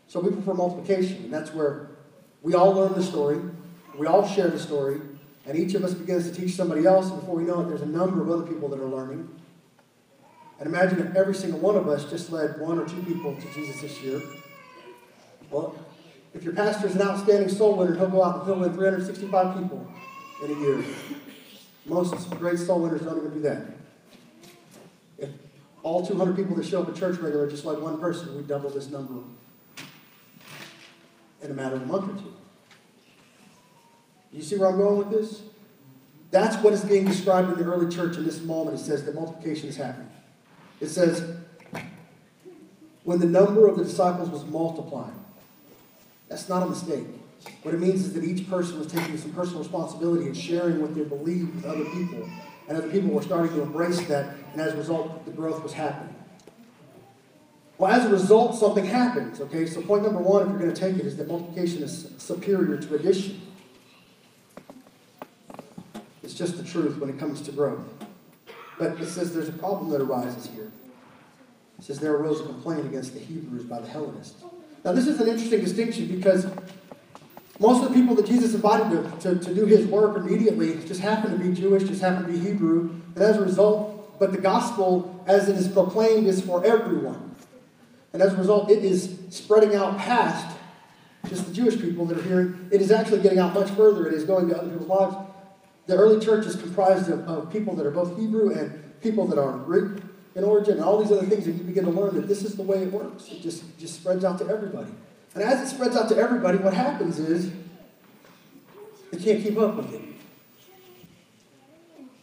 So 0.08 0.20
we 0.20 0.30
prefer 0.30 0.54
multiplication, 0.54 1.24
and 1.24 1.34
that's 1.34 1.54
where 1.54 1.92
we 2.42 2.54
all 2.54 2.74
learn 2.74 2.94
the 2.94 3.04
story, 3.04 3.40
we 3.98 4.08
all 4.08 4.28
share 4.28 4.50
the 4.50 4.60
story, 4.60 5.00
and 5.46 5.58
each 5.58 5.74
of 5.74 5.86
us 5.86 5.94
begins 5.94 6.30
to 6.30 6.36
teach 6.36 6.54
somebody 6.54 6.86
else, 6.86 7.10
and 7.10 7.20
before 7.22 7.36
we 7.36 7.44
know 7.44 7.62
it, 7.62 7.70
there's 7.70 7.82
a 7.82 7.86
number 7.86 8.22
of 8.22 8.30
other 8.30 8.44
people 8.44 8.68
that 8.68 8.80
are 8.80 8.90
learning. 8.90 9.30
And 10.60 10.68
imagine 10.68 11.00
if 11.00 11.16
every 11.16 11.36
single 11.36 11.60
one 11.60 11.78
of 11.78 11.88
us 11.88 12.10
just 12.10 12.30
led 12.30 12.60
one 12.60 12.78
or 12.78 12.86
two 12.86 13.02
people 13.04 13.34
to 13.36 13.54
Jesus 13.54 13.82
this 13.82 14.02
year. 14.02 14.22
Well, 15.50 15.76
if 16.34 16.44
your 16.44 16.54
pastor 16.54 16.88
is 16.88 16.96
an 16.96 17.04
outstanding 17.04 17.48
soul 17.48 17.78
winner, 17.78 17.96
he'll 17.96 18.10
go 18.10 18.22
out 18.22 18.40
and 18.40 18.46
he'll 18.46 18.60
win 18.60 18.74
365 18.74 19.62
people 19.62 19.88
in 20.44 20.52
a 20.52 20.60
year. 20.60 20.84
Most 21.86 22.30
great 22.32 22.60
soul 22.60 22.82
winners 22.82 23.02
don't 23.02 23.18
even 23.18 23.34
do 23.34 23.42
that. 23.42 23.66
If 25.18 25.30
all 25.84 26.06
200 26.06 26.36
people 26.36 26.56
that 26.56 26.66
show 26.66 26.82
up 26.82 26.90
at 26.90 26.96
church 26.96 27.20
regular 27.20 27.50
just 27.50 27.66
like 27.66 27.80
one 27.80 28.00
person, 28.00 28.36
we 28.36 28.44
double 28.44 28.70
this 28.70 28.90
number 28.90 29.22
in 31.42 31.52
a 31.52 31.54
matter 31.54 31.76
of 31.76 31.84
a 31.84 31.86
month 31.86 32.12
or 32.12 32.22
two. 32.22 32.34
You 34.32 34.42
see 34.42 34.58
where 34.58 34.70
I'm 34.70 34.78
going 34.78 34.98
with 34.98 35.10
this? 35.10 35.42
That's 36.30 36.58
what 36.58 36.74
is 36.74 36.84
being 36.84 37.06
described 37.06 37.50
in 37.52 37.58
the 37.58 37.72
early 37.72 37.94
church 37.94 38.18
in 38.18 38.26
this 38.26 38.42
moment. 38.42 38.80
It 38.80 38.84
says 38.84 39.06
that 39.06 39.16
multiplication 39.16 39.70
is 39.70 39.78
happening. 39.78 40.10
It 40.82 40.88
says, 40.88 41.38
when 43.04 43.20
the 43.20 43.26
number 43.26 43.68
of 43.68 43.78
the 43.78 43.86
disciples 43.86 44.30
was 44.30 44.44
multiplying. 44.46 45.18
That's 46.28 46.50
not 46.50 46.64
a 46.64 46.66
mistake. 46.66 47.06
What 47.64 47.74
it 47.74 47.80
means 47.80 48.06
is 48.06 48.14
that 48.14 48.24
each 48.24 48.50
person 48.50 48.80
was 48.80 48.88
taking 48.88 49.18
some 49.18 49.32
personal 49.32 49.60
responsibility 49.60 50.26
and 50.26 50.38
sharing 50.38 50.82
what 50.82 50.96
they 50.96 51.04
believed 51.04 51.56
with 51.56 51.66
other 51.66 51.86
people. 51.86 52.30
And 52.68 52.78
other 52.78 52.90
people 52.90 53.10
were 53.10 53.22
starting 53.22 53.54
to 53.56 53.62
embrace 53.62 54.02
that, 54.08 54.36
and 54.52 54.62
as 54.62 54.74
a 54.74 54.78
result, 54.78 55.26
the 55.26 55.32
growth 55.32 55.64
was 55.64 55.74
happening. 55.74 56.14
Well, 57.78 57.92
as 57.92 58.06
a 58.06 58.10
result, 58.10 58.56
something 58.56 58.86
happens, 58.86 59.40
okay? 59.40 59.66
So, 59.68 59.82
point 59.82 60.04
number 60.04 60.20
one, 60.20 60.44
if 60.44 60.50
you're 60.50 60.60
going 60.60 60.74
to 60.74 60.80
take 60.80 60.96
it, 60.98 61.06
is 61.06 61.16
that 61.18 61.28
multiplication 61.28 61.84
is 61.84 62.12
superior 62.18 62.78
to 62.78 62.96
addition. 62.96 63.42
It's 66.24 66.34
just 66.34 66.58
the 66.58 66.64
truth 66.64 66.98
when 66.98 67.10
it 67.10 67.20
comes 67.20 67.42
to 67.42 67.52
growth. 67.52 67.86
But 68.80 69.00
it 69.00 69.08
says 69.08 69.34
there's 69.34 69.50
a 69.50 69.54
problem 69.54 69.90
that 69.92 70.02
arises 70.02 70.48
here. 70.48 70.72
It 71.80 71.86
says 71.86 72.00
there 72.00 72.14
arose 72.14 72.42
a 72.42 72.46
complaint 72.46 72.86
against 72.86 73.14
the 73.14 73.20
Hebrews 73.20 73.64
by 73.64 73.80
the 73.80 73.88
Hellenists. 73.88 74.44
Now, 74.84 74.92
this 74.92 75.08
is 75.08 75.22
an 75.22 75.28
interesting 75.28 75.62
distinction 75.62 76.08
because 76.08 76.48
most 77.60 77.84
of 77.84 77.90
the 77.90 78.00
people 78.00 78.16
that 78.16 78.26
Jesus 78.26 78.54
invited 78.54 78.90
to, 78.92 79.36
to, 79.36 79.40
to 79.40 79.56
do 79.56 79.66
his 79.66 79.88
work 79.88 80.18
immediately 80.18 80.76
just 80.86 81.02
happened 81.02 81.38
to 81.38 81.44
be 81.44 81.54
Jewish, 81.54 81.84
just 81.84 82.02
happened 82.02 82.28
to 82.28 82.34
be 82.34 82.40
Hebrew. 82.40 82.90
And 83.16 83.24
as 83.24 83.38
a 83.38 83.42
result, 83.42 84.20
but 84.20 84.32
the 84.32 84.38
gospel, 84.38 85.24
as 85.28 85.50
it 85.50 85.56
is 85.56 85.68
proclaimed, 85.68 86.28
is 86.28 86.42
for 86.42 86.64
everyone. 86.64 87.36
And 88.14 88.22
as 88.22 88.34
a 88.34 88.38
result, 88.38 88.70
it 88.70 88.84
is 88.84 89.18
spreading 89.30 89.76
out 89.76 89.98
past 89.98 90.56
just 91.30 91.46
the 91.46 91.54
Jewish 91.54 91.80
people 91.80 92.06
that 92.06 92.18
are 92.18 92.24
here. 92.24 92.56
It 92.72 92.82
is 92.82 92.92
actually 92.92 93.22
getting 93.22 93.40
out 93.40 93.54
much 93.54 93.70
further. 93.72 94.08
It 94.08 94.14
is 94.14 94.24
going 94.24 94.50
to 94.50 94.58
other 94.58 94.70
people's 94.70 94.90
lives. 94.90 95.16
The 95.88 95.96
early 95.96 96.24
church 96.24 96.46
is 96.46 96.56
comprised 96.56 97.10
of, 97.10 97.28
of 97.28 97.52
people 97.52 97.76
that 97.76 97.86
are 97.86 97.92
both 97.92 98.18
Hebrew 98.18 98.52
and 98.52 99.02
people 99.02 99.28
that 99.28 99.40
are 99.40 99.58
Greek 99.58 100.02
in 100.36 100.44
origin, 100.44 100.76
and 100.76 100.84
all 100.84 101.02
these 101.02 101.12
other 101.12 101.26
things, 101.26 101.48
and 101.48 101.58
you 101.58 101.64
begin 101.64 101.84
to 101.86 101.90
learn 101.90 102.14
that 102.14 102.28
this 102.28 102.44
is 102.44 102.56
the 102.56 102.62
way 102.62 102.84
it 102.84 102.92
works. 102.92 103.28
It 103.32 103.42
just, 103.42 103.64
just 103.80 103.96
spreads 103.96 104.24
out 104.24 104.38
to 104.38 104.48
everybody. 104.48 104.92
And 105.38 105.46
as 105.46 105.62
it 105.62 105.76
spreads 105.76 105.96
out 105.96 106.10
to 106.10 106.18
everybody, 106.18 106.58
what 106.58 106.74
happens 106.74 107.20
is 107.20 107.52
they 109.12 109.20
can't 109.20 109.44
keep 109.44 109.56
up 109.60 109.76
with 109.76 109.94
it. 109.94 110.02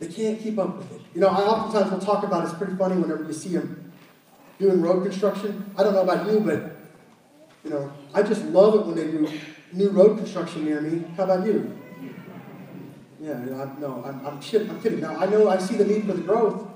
They 0.01 0.09
can't 0.09 0.41
keep 0.41 0.59
up 0.59 0.79
with 0.79 0.91
it. 0.91 1.01
You 1.15 1.21
know, 1.21 1.29
I 1.29 1.43
oftentimes 1.43 1.93
will 1.93 2.01
talk 2.01 2.25
about 2.25 2.43
it's 2.45 2.55
pretty 2.55 2.75
funny 2.75 2.97
whenever 2.97 3.23
you 3.23 3.33
see 3.33 3.51
them 3.51 3.93
doing 4.59 4.83
road 4.83 5.05
construction. 5.05 5.73
I 5.79 5.85
don't 5.85 5.93
know 5.93 6.03
about 6.03 6.27
you, 6.27 6.41
but 6.41 6.77
you 7.63 7.71
know, 7.71 7.93
I 8.13 8.25
just 8.25 8.43
love 8.47 8.75
it 8.75 8.85
when 8.85 8.97
they 8.97 9.05
do 9.05 9.31
new 9.73 9.91
road 9.91 10.19
construction 10.19 10.65
near 10.65 10.81
me. 10.81 11.07
How 11.17 11.23
about 11.23 11.47
you? 11.47 11.73
Yeah, 13.21 13.45
you 13.45 13.51
know, 13.51 13.63
I, 13.63 13.81
no, 13.81 14.03
I'm, 14.05 14.27
I'm, 14.27 14.41
kidding, 14.41 14.69
I'm 14.71 14.83
kidding. 14.83 15.01
Now, 15.01 15.17
I 15.19 15.27
know 15.27 15.49
I 15.49 15.59
see 15.59 15.77
the 15.77 15.85
need 15.85 16.05
for 16.05 16.15
the 16.15 16.23
growth, 16.23 16.67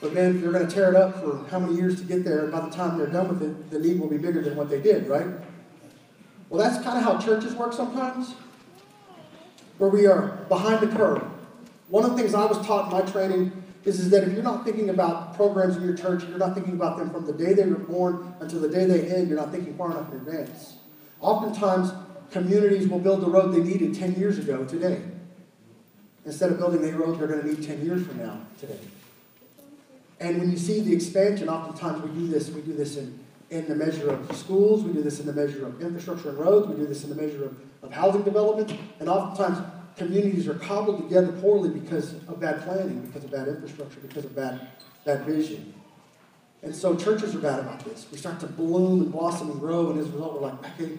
but 0.00 0.14
man, 0.14 0.36
if 0.36 0.42
you're 0.42 0.52
going 0.52 0.66
to 0.66 0.74
tear 0.74 0.88
it 0.88 0.96
up 0.96 1.20
for 1.20 1.46
how 1.50 1.58
many 1.58 1.74
years 1.74 2.00
to 2.00 2.06
get 2.06 2.24
there, 2.24 2.46
by 2.46 2.60
the 2.60 2.70
time 2.70 2.96
they're 2.96 3.08
done 3.08 3.28
with 3.28 3.42
it, 3.42 3.70
the 3.70 3.78
need 3.78 4.00
will 4.00 4.08
be 4.08 4.16
bigger 4.16 4.40
than 4.40 4.56
what 4.56 4.70
they 4.70 4.80
did, 4.80 5.06
right? 5.06 5.26
Well, 6.50 6.60
that's 6.60 6.82
kind 6.84 6.98
of 6.98 7.04
how 7.04 7.18
churches 7.18 7.54
work 7.54 7.72
sometimes, 7.72 8.34
where 9.78 9.88
we 9.88 10.06
are 10.06 10.44
behind 10.48 10.80
the 10.80 10.94
curve. 10.94 11.22
One 11.88 12.04
of 12.04 12.10
the 12.10 12.16
things 12.16 12.34
I 12.34 12.44
was 12.44 12.58
taught 12.66 12.92
in 12.92 12.98
my 12.98 13.10
training 13.10 13.52
is, 13.84 14.00
is 14.00 14.10
that 14.10 14.24
if 14.24 14.32
you're 14.32 14.42
not 14.42 14.64
thinking 14.64 14.90
about 14.90 15.36
programs 15.36 15.76
in 15.76 15.84
your 15.84 15.96
church, 15.96 16.24
you're 16.24 16.38
not 16.38 16.54
thinking 16.54 16.74
about 16.74 16.98
them 16.98 17.10
from 17.10 17.24
the 17.24 17.32
day 17.32 17.54
they 17.54 17.64
were 17.66 17.76
born 17.76 18.34
until 18.40 18.60
the 18.60 18.68
day 18.68 18.84
they 18.84 19.08
end, 19.08 19.28
you're 19.28 19.38
not 19.38 19.52
thinking 19.52 19.76
far 19.76 19.92
enough 19.92 20.10
in 20.12 20.18
advance. 20.18 20.74
Oftentimes, 21.20 21.92
communities 22.32 22.88
will 22.88 22.98
build 22.98 23.20
the 23.20 23.30
road 23.30 23.54
they 23.54 23.60
needed 23.60 23.94
10 23.94 24.14
years 24.14 24.38
ago 24.38 24.64
today. 24.64 25.02
Instead 26.24 26.50
of 26.50 26.58
building 26.58 26.82
the 26.82 26.92
road 26.92 27.18
they're 27.18 27.28
going 27.28 27.40
to 27.40 27.46
need 27.46 27.64
10 27.64 27.84
years 27.84 28.06
from 28.06 28.18
now 28.18 28.40
today. 28.58 28.78
And 30.18 30.38
when 30.38 30.50
you 30.50 30.58
see 30.58 30.80
the 30.80 30.92
expansion, 30.92 31.48
oftentimes 31.48 32.02
we 32.02 32.10
do 32.10 32.26
this, 32.28 32.50
we 32.50 32.60
do 32.60 32.74
this 32.74 32.96
in, 32.96 33.18
in 33.50 33.68
the 33.68 33.74
measure 33.74 34.10
of 34.10 34.36
schools, 34.36 34.84
we 34.84 34.92
do 34.92 35.02
this 35.02 35.20
in 35.20 35.26
the 35.26 35.32
measure 35.32 35.66
of 35.66 35.80
infrastructure 35.82 36.30
and 36.30 36.38
roads, 36.38 36.68
we 36.68 36.76
do 36.76 36.86
this 36.86 37.04
in 37.04 37.10
the 37.10 37.20
measure 37.20 37.44
of, 37.44 37.56
of 37.82 37.92
housing 37.92 38.22
development, 38.22 38.78
and 39.00 39.08
oftentimes 39.08 39.66
communities 39.96 40.46
are 40.48 40.54
cobbled 40.54 40.98
together 41.02 41.32
poorly 41.40 41.68
because 41.68 42.14
of 42.28 42.40
bad 42.40 42.62
planning, 42.62 43.00
because 43.00 43.24
of 43.24 43.30
bad 43.30 43.48
infrastructure, 43.48 44.00
because 44.00 44.24
of 44.24 44.34
bad, 44.34 44.68
bad 45.04 45.24
vision. 45.24 45.74
And 46.62 46.74
so 46.74 46.94
churches 46.94 47.34
are 47.34 47.40
bad 47.40 47.58
about 47.58 47.84
this. 47.84 48.06
We 48.12 48.18
start 48.18 48.38
to 48.40 48.46
bloom 48.46 49.00
and 49.00 49.12
blossom 49.12 49.50
and 49.50 49.60
grow, 49.60 49.90
and 49.90 49.98
as 49.98 50.06
a 50.06 50.12
result, 50.12 50.34
we're 50.34 50.48
like, 50.48 50.80
okay, 50.80 50.98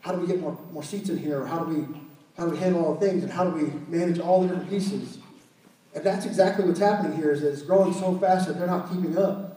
how 0.00 0.12
do 0.12 0.20
we 0.20 0.26
get 0.26 0.40
more, 0.40 0.58
more 0.72 0.82
seats 0.82 1.10
in 1.10 1.18
here? 1.18 1.44
How 1.46 1.64
do 1.64 1.74
we 1.74 2.00
how 2.36 2.46
do 2.46 2.52
we 2.52 2.58
handle 2.58 2.86
all 2.86 2.94
the 2.94 3.06
things? 3.06 3.22
And 3.22 3.30
how 3.30 3.44
do 3.44 3.50
we 3.50 3.70
manage 3.94 4.18
all 4.18 4.40
the 4.40 4.48
different 4.48 4.70
pieces? 4.70 5.18
And 5.94 6.02
that's 6.02 6.24
exactly 6.24 6.64
what's 6.64 6.80
happening 6.80 7.14
here 7.16 7.32
is 7.32 7.42
that 7.42 7.52
it's 7.52 7.60
growing 7.62 7.92
so 7.92 8.16
fast 8.18 8.48
that 8.48 8.58
they're 8.58 8.66
not 8.66 8.88
keeping 8.88 9.18
up. 9.18 9.49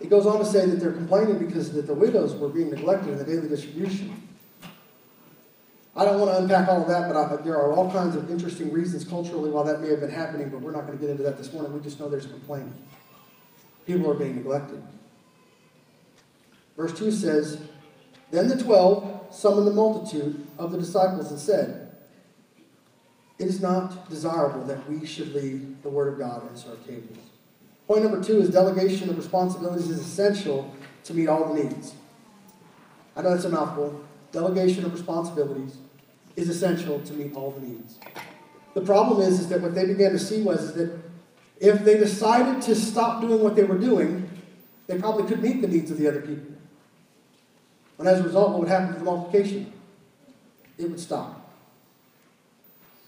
It 0.00 0.10
goes 0.10 0.26
on 0.26 0.38
to 0.38 0.44
say 0.44 0.66
that 0.66 0.76
they're 0.76 0.92
complaining 0.92 1.38
because 1.38 1.72
that 1.72 1.86
the 1.86 1.94
widows 1.94 2.34
were 2.34 2.48
being 2.48 2.70
neglected 2.70 3.10
in 3.10 3.18
the 3.18 3.24
daily 3.24 3.48
distribution. 3.48 4.26
I 5.96 6.04
don't 6.04 6.20
want 6.20 6.30
to 6.30 6.38
unpack 6.42 6.68
all 6.68 6.82
of 6.82 6.88
that, 6.88 7.10
but 7.10 7.16
I, 7.16 7.42
there 7.42 7.56
are 7.56 7.72
all 7.72 7.90
kinds 7.90 8.16
of 8.16 8.30
interesting 8.30 8.70
reasons 8.70 9.04
culturally 9.04 9.48
why 9.48 9.62
that 9.64 9.80
may 9.80 9.88
have 9.88 10.00
been 10.00 10.10
happening, 10.10 10.50
but 10.50 10.60
we're 10.60 10.72
not 10.72 10.86
going 10.86 10.98
to 10.98 11.00
get 11.02 11.10
into 11.10 11.22
that 11.22 11.38
this 11.38 11.52
morning. 11.54 11.72
We 11.72 11.80
just 11.80 11.98
know 11.98 12.10
there's 12.10 12.26
complaining. 12.26 12.74
People 13.86 14.10
are 14.10 14.14
being 14.14 14.36
neglected. 14.36 14.82
Verse 16.76 16.96
2 16.98 17.10
says, 17.10 17.62
Then 18.30 18.48
the 18.48 18.62
twelve 18.62 19.28
summoned 19.30 19.66
the 19.66 19.72
multitude 19.72 20.46
of 20.58 20.70
the 20.70 20.78
disciples 20.78 21.30
and 21.30 21.40
said, 21.40 21.96
It 23.38 23.46
is 23.46 23.62
not 23.62 24.10
desirable 24.10 24.64
that 24.64 24.88
we 24.90 25.06
should 25.06 25.34
leave 25.34 25.82
the 25.82 25.88
word 25.88 26.12
of 26.12 26.18
God 26.18 26.46
and 26.46 26.58
serve 26.58 26.84
tables. 26.86 27.16
Point 27.86 28.02
number 28.02 28.22
two 28.22 28.40
is 28.40 28.50
delegation 28.50 29.08
of 29.08 29.16
responsibilities 29.16 29.88
is 29.90 30.00
essential 30.00 30.74
to 31.04 31.14
meet 31.14 31.28
all 31.28 31.52
the 31.52 31.62
needs. 31.62 31.94
I 33.14 33.22
know 33.22 33.30
that's 33.30 33.44
a 33.44 33.48
mouthful. 33.48 34.04
Delegation 34.32 34.84
of 34.84 34.92
responsibilities 34.92 35.76
is 36.34 36.48
essential 36.48 37.00
to 37.00 37.12
meet 37.14 37.34
all 37.34 37.52
the 37.52 37.60
needs. 37.60 37.98
The 38.74 38.80
problem 38.80 39.22
is, 39.26 39.40
is 39.40 39.48
that 39.48 39.62
what 39.62 39.74
they 39.74 39.86
began 39.86 40.12
to 40.12 40.18
see 40.18 40.42
was 40.42 40.64
is 40.64 40.72
that 40.74 40.98
if 41.58 41.84
they 41.84 41.96
decided 41.96 42.60
to 42.62 42.74
stop 42.74 43.22
doing 43.22 43.42
what 43.42 43.56
they 43.56 43.64
were 43.64 43.78
doing, 43.78 44.28
they 44.86 44.98
probably 44.98 45.26
could 45.26 45.42
meet 45.42 45.62
the 45.62 45.68
needs 45.68 45.90
of 45.90 45.98
the 45.98 46.08
other 46.08 46.20
people. 46.20 46.54
And 47.98 48.06
as 48.06 48.20
a 48.20 48.24
result, 48.24 48.50
what 48.50 48.60
would 48.60 48.68
happen 48.68 48.92
to 48.92 48.98
the 48.98 49.04
multiplication? 49.04 49.72
It 50.76 50.90
would 50.90 51.00
stop. 51.00 51.45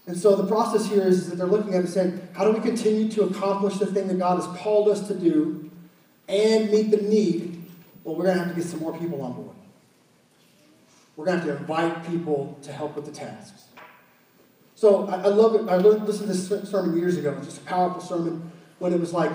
And 0.09 0.17
so 0.17 0.35
the 0.35 0.47
process 0.47 0.87
here 0.87 1.03
is, 1.03 1.19
is 1.19 1.29
that 1.29 1.35
they're 1.35 1.45
looking 1.45 1.75
at 1.75 1.75
it 1.75 1.79
and 1.81 1.89
saying, 1.89 2.27
how 2.33 2.43
do 2.43 2.51
we 2.51 2.59
continue 2.67 3.09
to 3.09 3.25
accomplish 3.25 3.77
the 3.77 3.85
thing 3.85 4.07
that 4.07 4.17
God 4.17 4.41
has 4.41 4.47
called 4.59 4.89
us 4.89 5.07
to 5.07 5.13
do 5.13 5.69
and 6.27 6.71
meet 6.71 6.89
the 6.89 6.97
need? 6.97 7.63
Well, 8.03 8.15
we're 8.15 8.23
going 8.23 8.37
to 8.37 8.43
have 8.43 8.55
to 8.55 8.59
get 8.59 8.67
some 8.67 8.79
more 8.79 8.97
people 8.97 9.21
on 9.21 9.33
board. 9.33 9.55
We're 11.15 11.25
going 11.25 11.39
to 11.41 11.45
have 11.45 11.57
to 11.57 11.61
invite 11.61 12.07
people 12.09 12.57
to 12.63 12.71
help 12.71 12.95
with 12.95 13.05
the 13.05 13.11
tasks. 13.11 13.65
So 14.73 15.05
I, 15.05 15.17
I 15.17 15.27
love 15.27 15.53
it. 15.53 15.69
I 15.69 15.75
learned, 15.75 16.07
listened 16.07 16.33
to 16.33 16.55
this 16.55 16.71
sermon 16.71 16.97
years 16.97 17.15
ago. 17.15 17.33
It 17.33 17.37
was 17.37 17.45
just 17.45 17.61
a 17.61 17.65
powerful 17.65 18.01
sermon 18.01 18.51
when 18.79 18.91
it 18.93 18.99
was 18.99 19.13
like, 19.13 19.31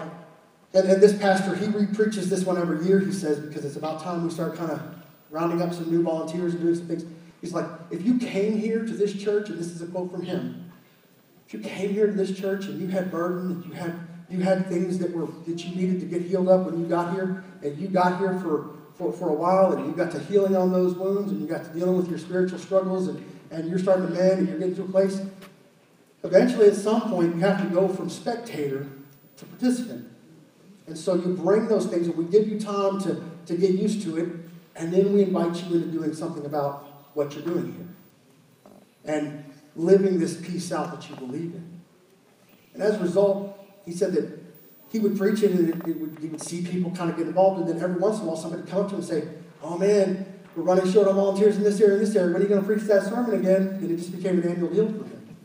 and, 0.73 0.89
and 0.89 1.01
this 1.01 1.17
pastor, 1.17 1.55
he 1.55 1.69
re-preaches 1.69 2.29
this 2.29 2.43
one 2.43 2.59
every 2.59 2.85
year, 2.85 2.99
he 2.99 3.13
says, 3.13 3.39
because 3.39 3.65
it's 3.65 3.77
about 3.77 4.03
time 4.03 4.25
we 4.25 4.31
start 4.31 4.57
kind 4.57 4.73
of 4.73 4.83
rounding 5.31 5.63
up 5.63 5.73
some 5.73 5.89
new 5.89 6.03
volunteers 6.03 6.55
and 6.55 6.63
doing 6.63 6.75
some 6.75 6.89
things. 6.89 7.05
He's 7.41 7.55
like, 7.55 7.67
if 7.93 8.05
you 8.05 8.19
came 8.19 8.59
here 8.59 8.85
to 8.85 8.93
this 8.93 9.13
church, 9.13 9.51
and 9.51 9.59
this 9.59 9.69
is 9.69 9.81
a 9.81 9.87
quote 9.87 10.11
from 10.11 10.23
him, 10.23 10.63
if 11.47 11.55
you 11.55 11.61
came 11.61 11.91
here 11.93 12.07
to 12.07 12.13
this 12.13 12.37
church 12.39 12.67
and 12.67 12.81
you 12.81 12.89
had 12.89 13.11
burden, 13.11 13.51
and 13.53 13.65
you 13.65 13.73
had 13.73 13.99
you 14.31 14.41
had 14.41 14.67
things 14.67 14.99
that 14.99 15.13
were 15.13 15.27
that 15.47 15.65
you 15.65 15.75
needed 15.75 16.01
to 16.01 16.07
get 16.07 16.23
healed 16.23 16.49
up 16.49 16.67
when 16.67 16.81
you 16.81 16.87
got 16.87 17.15
here, 17.15 17.45
and 17.63 17.79
you 17.79 17.89
got 17.89 18.19
here 18.19 18.39
for, 18.41 18.71
for, 18.95 19.13
for 19.13 19.29
a 19.29 19.35
while, 19.35 19.73
and 19.73 19.87
you 19.87 19.93
got 19.93 20.11
to 20.13 20.19
healing 20.21 20.57
on 20.57 20.73
those 20.73 20.95
wounds, 20.95 21.31
and 21.31 21.41
you 21.41 21.47
got 21.47 21.65
to 21.65 21.71
dealing 21.71 21.97
with 21.97 22.09
your 22.09 22.19
spiritual 22.19 22.59
struggles, 22.59 23.09
and, 23.09 23.25
and 23.51 23.69
you're 23.69 23.79
starting 23.79 24.07
to 24.07 24.13
mend, 24.13 24.39
and 24.41 24.49
you're 24.49 24.59
getting 24.59 24.77
to 24.77 24.83
a 24.83 24.89
place. 24.89 25.21
Eventually, 26.23 26.69
at 26.69 26.75
some 26.75 27.03
point, 27.03 27.35
you 27.35 27.41
have 27.43 27.63
to 27.63 27.69
go 27.69 27.87
from 27.89 28.09
spectator 28.09 28.87
to 29.37 29.45
participant. 29.45 30.11
And 30.87 30.97
so 30.97 31.15
you 31.15 31.35
bring 31.35 31.69
those 31.69 31.87
things, 31.87 32.07
and 32.07 32.17
we 32.17 32.25
give 32.25 32.49
you 32.49 32.59
time 32.59 33.01
to, 33.03 33.23
to 33.47 33.57
get 33.57 33.73
used 33.73 34.03
to 34.03 34.17
it, 34.19 34.29
and 34.77 34.93
then 34.93 35.13
we 35.13 35.23
invite 35.23 35.55
you 35.65 35.77
into 35.77 35.89
doing 35.89 36.15
something 36.15 36.45
about 36.45 37.11
what 37.15 37.35
you're 37.35 37.45
doing 37.45 37.73
here. 37.73 38.73
And 39.05 39.45
living 39.77 40.19
this 40.19 40.37
peace 40.37 40.73
out 40.73 40.93
that 40.93 41.09
you 41.09 41.17
believe 41.17 41.55
in. 41.55 41.81
And 42.75 42.83
as 42.83 42.97
a 42.97 43.01
result, 43.01 43.59
he 43.85 43.93
said 43.93 44.13
that 44.15 44.39
he 44.91 44.99
would 44.99 45.19
preach 45.19 45.43
it 45.43 45.53
and 45.53 45.69
it, 45.69 45.89
it 45.89 46.01
would, 46.01 46.19
he 46.21 46.29
would 46.29 46.43
see 46.43 46.63
people 46.63 46.91
kind 46.93 47.11
of 47.11 47.17
get 47.17 47.27
involved. 47.27 47.61
And 47.61 47.69
then 47.69 47.83
every 47.83 48.01
once 48.01 48.19
in 48.19 48.25
a 48.25 48.27
while, 48.27 48.37
somebody 48.37 48.63
would 48.63 48.71
come 48.71 48.85
to 48.85 48.91
him 48.91 49.01
and 49.01 49.05
say, 49.05 49.29
Oh 49.63 49.79
man, 49.79 50.27
we're 50.55 50.63
running 50.63 50.91
short 50.91 51.09
on 51.09 51.17
volunteers 51.17 51.57
in 51.57 51.65
this 51.65 51.81
area 51.81 51.95
and 51.95 52.07
this 52.07 52.15
area. 52.15 52.33
When 52.33 52.41
are 52.41 52.45
you 52.45 52.49
going 52.49 52.61
to 52.61 52.67
preach 52.67 52.83
that 52.85 53.05
sermon 53.05 53.39
again? 53.39 53.69
And 53.81 53.91
it 53.91 53.97
just 53.97 54.15
became 54.15 54.39
an 54.39 54.49
annual 54.49 54.69
deal 54.69 54.87
for 54.87 55.05
him. 55.05 55.37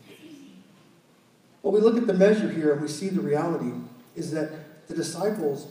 Well, 1.62 1.74
we 1.74 1.80
look 1.80 1.98
at 1.98 2.08
the 2.08 2.14
measure 2.14 2.50
here 2.50 2.74
and 2.74 2.82
we 2.82 2.88
see 2.88 3.10
the 3.10 3.22
reality 3.22 3.72
is 4.16 4.32
that 4.32 4.88
the 4.88 4.96
disciples 4.96 5.68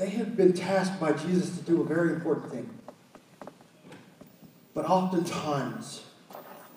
they 0.00 0.08
have 0.08 0.34
been 0.34 0.54
tasked 0.54 0.98
by 0.98 1.12
Jesus 1.12 1.58
to 1.58 1.62
do 1.62 1.82
a 1.82 1.84
very 1.84 2.14
important 2.14 2.50
thing. 2.50 2.70
But 4.72 4.86
oftentimes, 4.86 6.04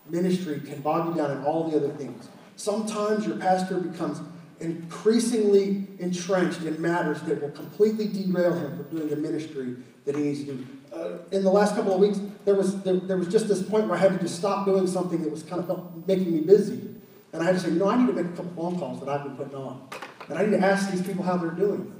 ministry 0.10 0.60
can 0.60 0.82
bog 0.82 1.10
you 1.10 1.22
down 1.22 1.38
in 1.38 1.44
all 1.44 1.70
the 1.70 1.78
other 1.78 1.90
things. 1.90 2.30
Sometimes 2.56 3.26
your 3.26 3.38
pastor 3.38 3.80
becomes 3.80 4.22
increasingly 4.60 5.88
entrenched 6.00 6.62
in 6.62 6.82
matters 6.82 7.22
that 7.22 7.42
will 7.42 7.52
completely 7.52 8.08
derail 8.08 8.54
him 8.54 8.78
from 8.78 8.98
doing 8.98 9.10
the 9.10 9.16
ministry 9.16 9.76
that 10.06 10.16
he 10.16 10.24
needs 10.24 10.40
to 10.42 10.54
do. 10.54 10.68
Uh, 10.94 11.18
in 11.32 11.44
the 11.44 11.50
last 11.50 11.76
couple 11.76 11.94
of 11.94 12.00
weeks, 12.00 12.20
there 12.46 12.56
was, 12.56 12.82
there, 12.84 12.96
there, 12.96 13.18
was 13.18 13.28
just 13.28 13.48
this 13.48 13.64
point 13.64 13.88
where 13.88 13.98
I 13.98 14.02
had 14.02 14.12
to 14.12 14.20
just 14.20 14.36
stop 14.36 14.66
doing 14.66 14.86
something 14.86 15.22
that 15.24 15.32
was 15.32 15.44
kind 15.44 15.64
of 15.64 16.08
making 16.08 16.32
me 16.32 16.42
busy. 16.42 16.90
And 17.32 17.42
I 17.42 17.46
had 17.46 17.56
to 17.56 17.60
say, 17.60 17.72
no, 17.72 17.90
I 17.90 17.98
need 17.98 18.08
to 18.08 18.14
make 18.14 18.26
a 18.26 18.36
couple 18.36 18.52
phone 18.56 18.80
calls 18.80 19.00
that 19.00 19.10
I've 19.10 19.24
been 19.24 19.36
putting 19.36 19.56
on. 19.56 19.90
And 20.30 20.38
I 20.38 20.46
need 20.46 20.52
to 20.52 20.66
ask 20.66 20.92
these 20.92 21.02
people 21.02 21.24
how 21.24 21.38
they're 21.38 21.52
doing. 21.52 21.92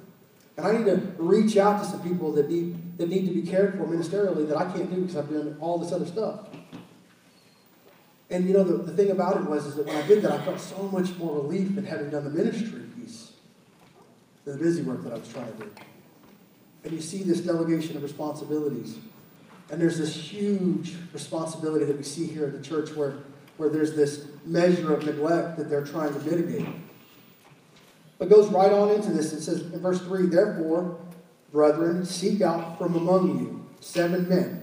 And 0.58 0.68
I 0.68 0.78
need 0.78 0.86
to 0.86 0.98
reach 1.18 1.58
out 1.58 1.82
to 1.82 1.90
some 1.90 2.04
people 2.04 2.32
that 2.34 2.50
need, 2.50 2.98
that 3.00 3.10
need 3.10 3.26
to 3.26 3.34
be 3.34 3.42
cared 3.42 3.74
for 3.74 3.86
ministerially 3.86 4.48
that 4.48 4.58
I 4.58 4.72
can't 4.72 4.94
do 4.94 5.02
because 5.02 5.18
I've 5.18 5.30
done 5.30 5.58
all 5.60 5.80
this 5.80 5.92
other 5.92 6.06
stuff. 6.06 6.42
And 8.30 8.48
you 8.48 8.54
know, 8.54 8.64
the, 8.64 8.78
the 8.84 8.94
thing 8.94 9.12
about 9.12 9.38
it 9.38 9.44
was 9.44 9.66
is 9.66 9.76
that 9.76 9.86
when 9.86 9.96
I 9.96 10.08
did 10.08 10.22
that, 10.24 10.32
I 10.32 10.44
felt 10.44 10.60
so 10.60 10.84
much 10.84 11.16
more 11.18 11.36
relief 11.36 11.78
in 11.78 11.86
having 11.86 12.10
done 12.10 12.24
the 12.24 12.30
ministry 12.30 12.82
piece 12.98 13.34
than 14.46 14.58
the 14.58 14.64
busy 14.64 14.82
work 14.82 15.04
that 15.04 15.14
I 15.14 15.18
was 15.18 15.28
trying 15.28 15.52
to 15.52 15.64
do. 15.64 15.72
And 16.84 16.94
you 16.94 17.02
see 17.02 17.24
this 17.24 17.42
delegation 17.42 17.96
of 17.96 18.04
responsibilities. 18.04 18.98
And 19.70 19.82
there's 19.82 19.98
this 19.98 20.16
huge 20.16 20.96
responsibility 21.14 21.86
that 21.86 21.98
we 21.98 22.04
see 22.04 22.28
here 22.28 22.46
in 22.46 22.54
the 22.54 22.62
church 22.62 22.94
where, 22.96 23.16
where 23.58 23.70
there's 23.70 23.96
this 23.96 24.28
measure 24.46 24.94
of 24.94 25.06
neglect 25.06 25.58
that 25.58 25.70
they're 25.70 25.86
trying 25.86 26.14
to 26.14 26.20
mitigate. 26.20 26.68
But 28.20 28.30
goes 28.30 28.50
right 28.50 28.72
on 28.72 28.92
into 28.92 29.12
this. 29.12 29.34
It 29.34 29.42
says 29.42 29.62
in 29.62 29.80
verse 29.80 30.00
3 30.02 30.28
Therefore, 30.28 30.98
brethren, 31.52 32.06
seek 32.06 32.42
out 32.42 32.78
from 32.78 32.96
among 32.96 33.40
you 33.40 33.66
seven 33.80 34.28
men. 34.28 34.63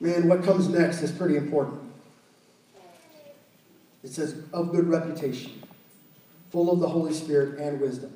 Man, 0.00 0.28
what 0.28 0.42
comes 0.42 0.68
next 0.68 1.02
is 1.02 1.12
pretty 1.12 1.36
important. 1.36 1.80
It 4.02 4.10
says, 4.10 4.42
of 4.52 4.72
good 4.72 4.88
reputation, 4.88 5.62
full 6.50 6.72
of 6.72 6.80
the 6.80 6.88
Holy 6.88 7.12
Spirit 7.12 7.58
and 7.58 7.80
wisdom. 7.80 8.12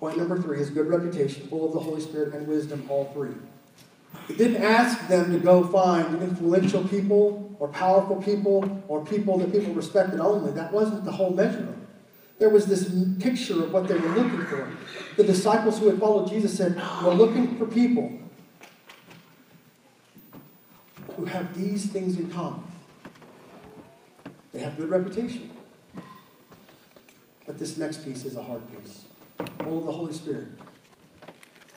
Point 0.00 0.18
number 0.18 0.40
three 0.40 0.58
is 0.58 0.70
good 0.70 0.88
reputation, 0.88 1.46
full 1.46 1.66
of 1.66 1.72
the 1.72 1.78
Holy 1.78 2.00
Spirit 2.00 2.34
and 2.34 2.46
wisdom, 2.46 2.84
all 2.88 3.10
three. 3.12 3.34
It 4.28 4.36
didn't 4.36 4.62
ask 4.62 5.06
them 5.06 5.32
to 5.32 5.38
go 5.38 5.64
find 5.68 6.20
influential 6.20 6.82
people 6.88 7.54
or 7.60 7.68
powerful 7.68 8.20
people 8.20 8.82
or 8.88 9.04
people 9.04 9.38
that 9.38 9.52
people 9.52 9.72
respected 9.74 10.18
only. 10.18 10.50
That 10.52 10.72
wasn't 10.72 11.04
the 11.04 11.12
whole 11.12 11.30
measure 11.30 11.60
of 11.60 11.68
it 11.68 11.80
there 12.40 12.48
was 12.48 12.66
this 12.66 12.90
picture 13.20 13.62
of 13.62 13.72
what 13.72 13.86
they 13.86 13.94
were 13.94 14.08
looking 14.08 14.44
for. 14.46 14.66
The 15.16 15.24
disciples 15.24 15.78
who 15.78 15.90
had 15.90 16.00
followed 16.00 16.28
Jesus 16.28 16.56
said, 16.56 16.74
We're 17.04 17.14
looking 17.14 17.56
for 17.58 17.66
people 17.66 18.18
who 21.20 21.26
have 21.26 21.56
these 21.56 21.86
things 21.86 22.18
in 22.18 22.30
common. 22.30 22.62
They 24.52 24.60
have 24.60 24.76
good 24.76 24.88
reputation. 24.88 25.50
But 27.46 27.58
this 27.58 27.76
next 27.76 28.04
piece 28.04 28.24
is 28.24 28.36
a 28.36 28.42
hard 28.42 28.62
piece, 28.72 29.04
full 29.58 29.78
of 29.78 29.86
the 29.86 29.92
Holy 29.92 30.12
Spirit. 30.12 30.48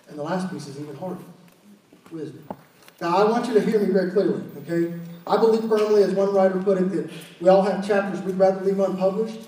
And 0.08 0.18
the 0.18 0.24
last 0.24 0.52
piece 0.52 0.68
is 0.68 0.80
even 0.80 0.96
harder 0.96 1.22
wisdom. 2.12 2.48
Now, 3.02 3.18
I 3.18 3.30
want 3.30 3.48
you 3.48 3.54
to 3.56 3.62
hear 3.62 3.80
me 3.80 3.92
very 3.92 4.12
clearly, 4.12 4.44
okay? 4.60 4.94
I 5.28 5.38
believe 5.38 5.68
firmly, 5.68 6.04
as 6.04 6.14
one 6.14 6.34
writer 6.34 6.60
put 6.60 6.78
it, 6.78 6.90
that 6.92 7.12
we 7.42 7.50
all 7.50 7.64
have 7.64 7.86
chapters 7.86 8.22
we'd 8.22 8.36
rather 8.36 8.62
leave 8.62 8.80
unpublished 8.80 9.40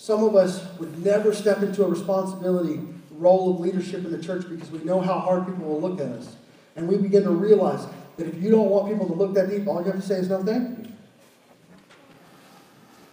some 0.00 0.24
of 0.24 0.34
us 0.34 0.66
would 0.78 1.04
never 1.04 1.32
step 1.32 1.62
into 1.62 1.84
a 1.84 1.88
responsibility 1.88 2.80
role 3.12 3.54
of 3.54 3.60
leadership 3.60 4.02
in 4.04 4.10
the 4.10 4.20
church 4.22 4.48
because 4.48 4.70
we 4.70 4.78
know 4.78 4.98
how 5.00 5.18
hard 5.18 5.44
people 5.44 5.66
will 5.66 5.80
look 5.80 6.00
at 6.00 6.06
us. 6.06 6.36
And 6.74 6.88
we 6.88 6.96
begin 6.96 7.24
to 7.24 7.30
realize 7.30 7.86
that 8.16 8.26
if 8.26 8.42
you 8.42 8.50
don't 8.50 8.68
want 8.68 8.88
people 8.88 9.06
to 9.06 9.14
look 9.14 9.34
that 9.34 9.48
deep, 9.48 9.66
all 9.66 9.80
you 9.80 9.90
have 9.90 10.00
to 10.00 10.06
say 10.06 10.16
is 10.16 10.28
no 10.28 10.42
thank 10.42 10.78
you. 10.78 10.92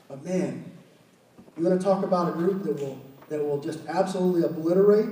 But 0.07 0.23
man, 0.23 0.71
you 1.57 1.63
want 1.63 1.79
to 1.79 1.85
talk 1.85 2.03
about 2.03 2.29
a 2.29 2.31
group 2.33 2.63
that 2.63 2.75
will 2.79 2.99
that 3.29 3.43
will 3.43 3.59
just 3.59 3.79
absolutely 3.87 4.43
obliterate 4.43 5.09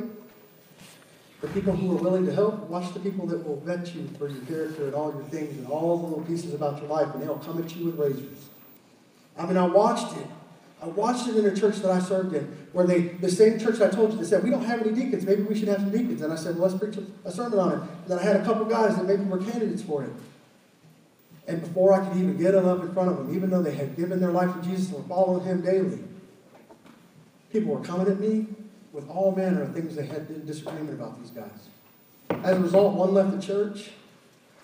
the 1.42 1.48
people 1.50 1.76
who 1.76 1.98
are 1.98 2.02
willing 2.02 2.26
to 2.26 2.34
help. 2.34 2.70
Watch 2.70 2.94
the 2.94 3.00
people 3.00 3.28
that 3.28 3.46
will 3.46 3.60
vet 3.60 3.94
you 3.94 4.08
for 4.18 4.30
your 4.30 4.42
character 4.46 4.86
and 4.86 4.96
all 4.96 5.14
your 5.14 5.24
things 5.24 5.58
and 5.58 5.68
all 5.68 5.98
the 5.98 6.08
little 6.08 6.24
pieces 6.24 6.54
about 6.54 6.80
your 6.82 6.90
life, 6.90 7.14
and 7.14 7.22
they'll 7.22 7.38
come 7.38 7.62
at 7.62 7.76
you 7.76 7.86
with 7.86 8.00
razors. 8.00 8.50
I 9.38 9.46
mean, 9.46 9.58
I 9.58 9.68
watched 9.68 10.16
it. 10.18 10.28
I 10.82 10.88
watched 10.88 11.28
it 11.28 11.38
in 11.38 11.46
a 11.46 11.56
church 11.56 11.78
that 11.78 11.92
I 11.92 12.00
served 12.00 12.36
in, 12.36 12.44
where 12.74 12.86
they, 12.86 13.02
the 13.02 13.32
same 13.32 13.58
church 13.58 13.82
I 13.82 13.90
told 13.90 14.12
you, 14.12 14.20
they 14.20 14.26
said, 14.26 14.44
we 14.44 14.50
don't 14.50 14.64
have 14.66 14.82
any 14.82 14.92
deacons, 14.92 15.26
maybe 15.26 15.44
we 15.44 15.58
should 15.58 15.68
have 15.68 15.80
some 15.80 15.92
deacons. 15.92 16.22
And 16.22 16.32
I 16.32 16.36
said, 16.36 16.58
well, 16.58 16.70
let's 16.70 16.80
preach 16.80 16.98
a, 17.24 17.32
sermon 17.32 17.60
on 17.60 17.72
it. 17.72 17.76
And 17.76 18.08
then 18.08 18.20
I 18.20 18.24
had 18.24 18.36
a 18.36 18.44
couple 18.44 18.66
guys 18.66 18.96
that 18.98 19.06
maybe 19.06 19.24
were 19.24 19.40
candidates 19.40 19.82
for 19.82 20.04
it. 20.04 20.12
And 21.48 21.62
before 21.62 21.94
I 21.94 22.06
could 22.06 22.18
even 22.18 22.38
get 22.38 22.52
them 22.52 22.68
up 22.68 22.82
in 22.82 22.94
front 22.94 23.10
of 23.10 23.18
them, 23.18 23.36
even 23.36 23.50
though 23.50 23.62
they 23.62 23.74
had 23.74 23.96
given 23.96 24.20
their 24.20 24.32
life 24.32 24.54
to 24.56 24.62
Jesus 24.68 24.92
and 24.92 24.98
were 24.98 25.16
following 25.16 25.46
him 25.46 25.62
daily, 25.62 26.00
people 27.52 27.74
were 27.74 27.84
coming 27.84 28.08
at 28.08 28.20
me 28.20 28.48
with 28.92 29.10
all 29.10 29.32
manner 29.32 29.62
of 29.62 29.74
things 29.74 29.96
they 29.96 30.06
had 30.06 30.46
disagreement 30.46 30.94
about 30.94 31.20
these 31.20 31.32
guys. 31.32 31.70
As 32.44 32.58
a 32.58 32.60
result, 32.60 32.96
one 32.96 33.14
left 33.14 33.32
the 33.32 33.42
church, 33.42 33.92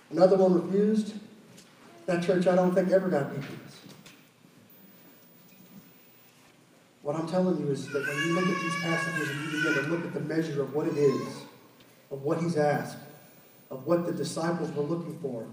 another 0.09 0.37
one 0.37 0.53
refused. 0.53 1.13
That 2.07 2.23
church, 2.23 2.47
I 2.47 2.55
don't 2.55 2.73
think, 2.73 2.91
ever 2.91 3.09
got 3.09 3.29
deacons. 3.29 3.80
What 7.03 7.15
I'm 7.15 7.27
telling 7.27 7.59
you 7.59 7.71
is 7.71 7.87
that 7.87 8.07
when 8.07 8.27
you 8.27 8.35
look 8.35 8.47
at 8.47 8.61
these 8.61 8.75
passages 8.81 9.29
and 9.29 9.41
you 9.41 9.57
begin 9.57 9.83
to 9.83 9.89
look 9.89 10.05
at 10.05 10.13
the 10.13 10.19
measure 10.19 10.61
of 10.61 10.73
what 10.75 10.87
it 10.87 10.97
is, 10.97 11.27
of 12.11 12.21
what 12.21 12.41
he's 12.41 12.57
asked, 12.57 12.97
of 13.71 13.87
what 13.87 14.05
the 14.05 14.11
disciples 14.11 14.71
were 14.73 14.83
looking 14.83 15.17
for, 15.19 15.47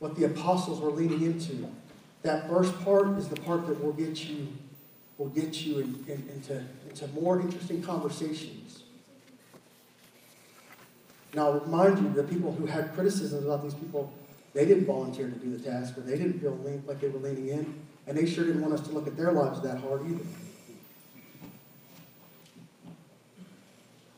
what 0.00 0.16
the 0.16 0.24
apostles 0.24 0.80
were 0.80 0.90
leaning 0.90 1.22
into, 1.22 1.68
that 2.22 2.48
first 2.48 2.78
part 2.84 3.16
is 3.16 3.28
the 3.28 3.40
part 3.40 3.66
that 3.68 3.82
will 3.82 3.92
get 3.92 4.24
you, 4.24 4.48
will 5.18 5.28
get 5.28 5.64
you 5.64 5.78
in, 5.78 6.04
in, 6.08 6.28
into, 6.34 6.64
into 6.88 7.06
more 7.08 7.40
interesting 7.40 7.80
conversations. 7.80 8.82
Now, 11.34 11.52
remind 11.52 11.98
you, 11.98 12.12
the 12.12 12.24
people 12.24 12.52
who 12.52 12.66
had 12.66 12.92
criticisms 12.94 13.44
about 13.44 13.62
these 13.62 13.74
people, 13.74 14.12
they 14.52 14.64
didn't 14.64 14.86
volunteer 14.86 15.28
to 15.28 15.36
do 15.36 15.56
the 15.56 15.62
task, 15.62 15.96
or 15.96 16.00
they 16.00 16.16
didn't 16.16 16.40
feel 16.40 16.58
like 16.86 17.00
they 17.00 17.08
were 17.08 17.20
leaning 17.20 17.48
in, 17.48 17.80
and 18.06 18.16
they 18.16 18.26
sure 18.26 18.46
didn't 18.46 18.62
want 18.62 18.74
us 18.74 18.80
to 18.80 18.92
look 18.92 19.06
at 19.06 19.16
their 19.16 19.30
lives 19.30 19.60
that 19.60 19.78
hard 19.78 20.04
either. 20.06 20.24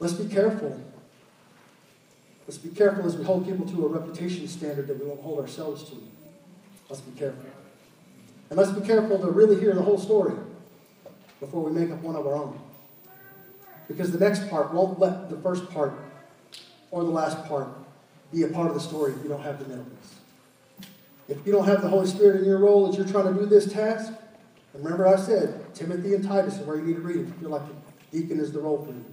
Let's 0.00 0.14
be 0.14 0.32
careful. 0.32 0.80
Let's 2.48 2.58
be 2.58 2.70
careful 2.70 3.06
as 3.06 3.16
we 3.16 3.22
hold 3.22 3.44
people 3.46 3.68
to 3.68 3.86
a 3.86 3.88
reputation 3.88 4.48
standard 4.48 4.88
that 4.88 4.98
we 4.98 5.06
won't 5.06 5.20
hold 5.20 5.38
ourselves 5.38 5.84
to. 5.90 5.96
Let's 6.88 7.02
be 7.02 7.16
careful. 7.16 7.44
And 8.48 8.58
let's 8.58 8.72
be 8.72 8.84
careful 8.84 9.18
to 9.18 9.30
really 9.30 9.60
hear 9.60 9.74
the 9.74 9.82
whole 9.82 9.98
story 9.98 10.34
before 11.38 11.62
we 11.62 11.70
make 11.70 11.90
up 11.90 12.00
one 12.00 12.16
of 12.16 12.26
our 12.26 12.34
own. 12.34 12.58
Because 13.86 14.10
the 14.10 14.18
next 14.18 14.48
part 14.48 14.72
won't 14.72 14.98
let 14.98 15.30
the 15.30 15.36
first 15.36 15.70
part 15.70 15.92
or 16.90 17.04
the 17.04 17.10
last 17.10 17.44
part 17.44 17.68
be 18.32 18.42
a 18.42 18.48
part 18.48 18.68
of 18.68 18.74
the 18.74 18.80
story 18.80 19.12
if 19.12 19.22
you 19.22 19.28
don't 19.28 19.42
have 19.42 19.58
the 19.58 19.68
middle 19.68 19.84
piece. 19.84 20.88
If 21.28 21.46
you 21.46 21.52
don't 21.52 21.66
have 21.66 21.82
the 21.82 21.88
Holy 21.88 22.06
Spirit 22.06 22.40
in 22.40 22.46
your 22.46 22.58
role 22.58 22.88
as 22.88 22.96
you're 22.96 23.06
trying 23.06 23.32
to 23.32 23.38
do 23.38 23.46
this 23.46 23.72
task, 23.72 24.12
remember 24.74 25.06
I 25.06 25.16
said 25.16 25.74
Timothy 25.74 26.14
and 26.14 26.24
Titus 26.24 26.58
is 26.58 26.66
where 26.66 26.76
you 26.76 26.82
need 26.82 26.96
to 26.96 27.00
read 27.00 27.16
if 27.16 27.26
you 27.26 27.34
feel 27.34 27.50
like 27.50 27.62
deacon 28.10 28.40
is 28.40 28.50
the 28.50 28.60
role 28.60 28.84
for 28.84 28.90
you. 28.90 29.04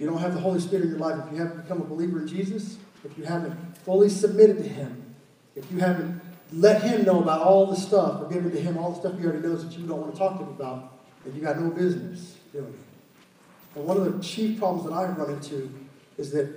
You 0.00 0.06
don't 0.06 0.18
have 0.18 0.32
the 0.32 0.40
Holy 0.40 0.58
Spirit 0.58 0.84
in 0.84 0.90
your 0.92 0.98
life, 0.98 1.22
if 1.26 1.30
you 1.30 1.38
haven't 1.38 1.60
become 1.60 1.82
a 1.82 1.84
believer 1.84 2.20
in 2.20 2.26
Jesus, 2.26 2.78
if 3.04 3.18
you 3.18 3.24
haven't 3.24 3.76
fully 3.78 4.08
submitted 4.08 4.56
to 4.56 4.68
Him, 4.68 5.14
if 5.54 5.70
you 5.70 5.78
haven't 5.78 6.22
let 6.54 6.82
Him 6.82 7.04
know 7.04 7.20
about 7.20 7.42
all 7.42 7.66
the 7.66 7.76
stuff, 7.76 8.22
or 8.22 8.28
given 8.30 8.50
to 8.50 8.58
Him 8.58 8.78
all 8.78 8.92
the 8.92 9.00
stuff 9.00 9.18
He 9.18 9.26
already 9.26 9.46
knows 9.46 9.62
that 9.62 9.78
you 9.78 9.86
don't 9.86 10.00
want 10.00 10.14
to 10.14 10.18
talk 10.18 10.38
to 10.38 10.44
Him 10.44 10.48
about, 10.48 10.98
then 11.22 11.34
you 11.36 11.42
got 11.42 11.60
no 11.60 11.68
business 11.70 12.38
doing 12.50 12.64
it. 12.64 13.78
And 13.78 13.84
one 13.84 13.98
of 13.98 14.10
the 14.10 14.24
chief 14.24 14.58
problems 14.58 14.88
that 14.88 14.94
I've 14.94 15.18
run 15.18 15.32
into 15.32 15.70
is 16.16 16.32
that 16.32 16.48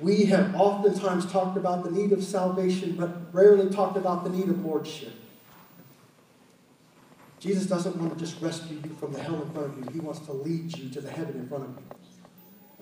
we 0.00 0.26
have 0.26 0.54
oftentimes 0.54 1.30
talked 1.30 1.56
about 1.56 1.82
the 1.82 1.90
need 1.90 2.12
of 2.12 2.22
salvation, 2.22 2.92
but 2.92 3.34
rarely 3.34 3.68
talked 3.68 3.96
about 3.96 4.22
the 4.22 4.30
need 4.30 4.48
of 4.48 4.64
lordship. 4.64 5.12
Jesus 7.40 7.66
doesn't 7.66 7.96
want 7.96 8.16
to 8.16 8.18
just 8.24 8.40
rescue 8.40 8.80
you 8.84 8.94
from 8.94 9.12
the 9.12 9.20
hell 9.20 9.42
in 9.42 9.50
front 9.50 9.72
of 9.72 9.78
you. 9.78 9.90
He 9.92 9.98
wants 9.98 10.20
to 10.20 10.32
lead 10.32 10.78
you 10.78 10.88
to 10.90 11.00
the 11.00 11.10
heaven 11.10 11.34
in 11.34 11.48
front 11.48 11.64
of 11.64 11.70
you. 11.70 12.09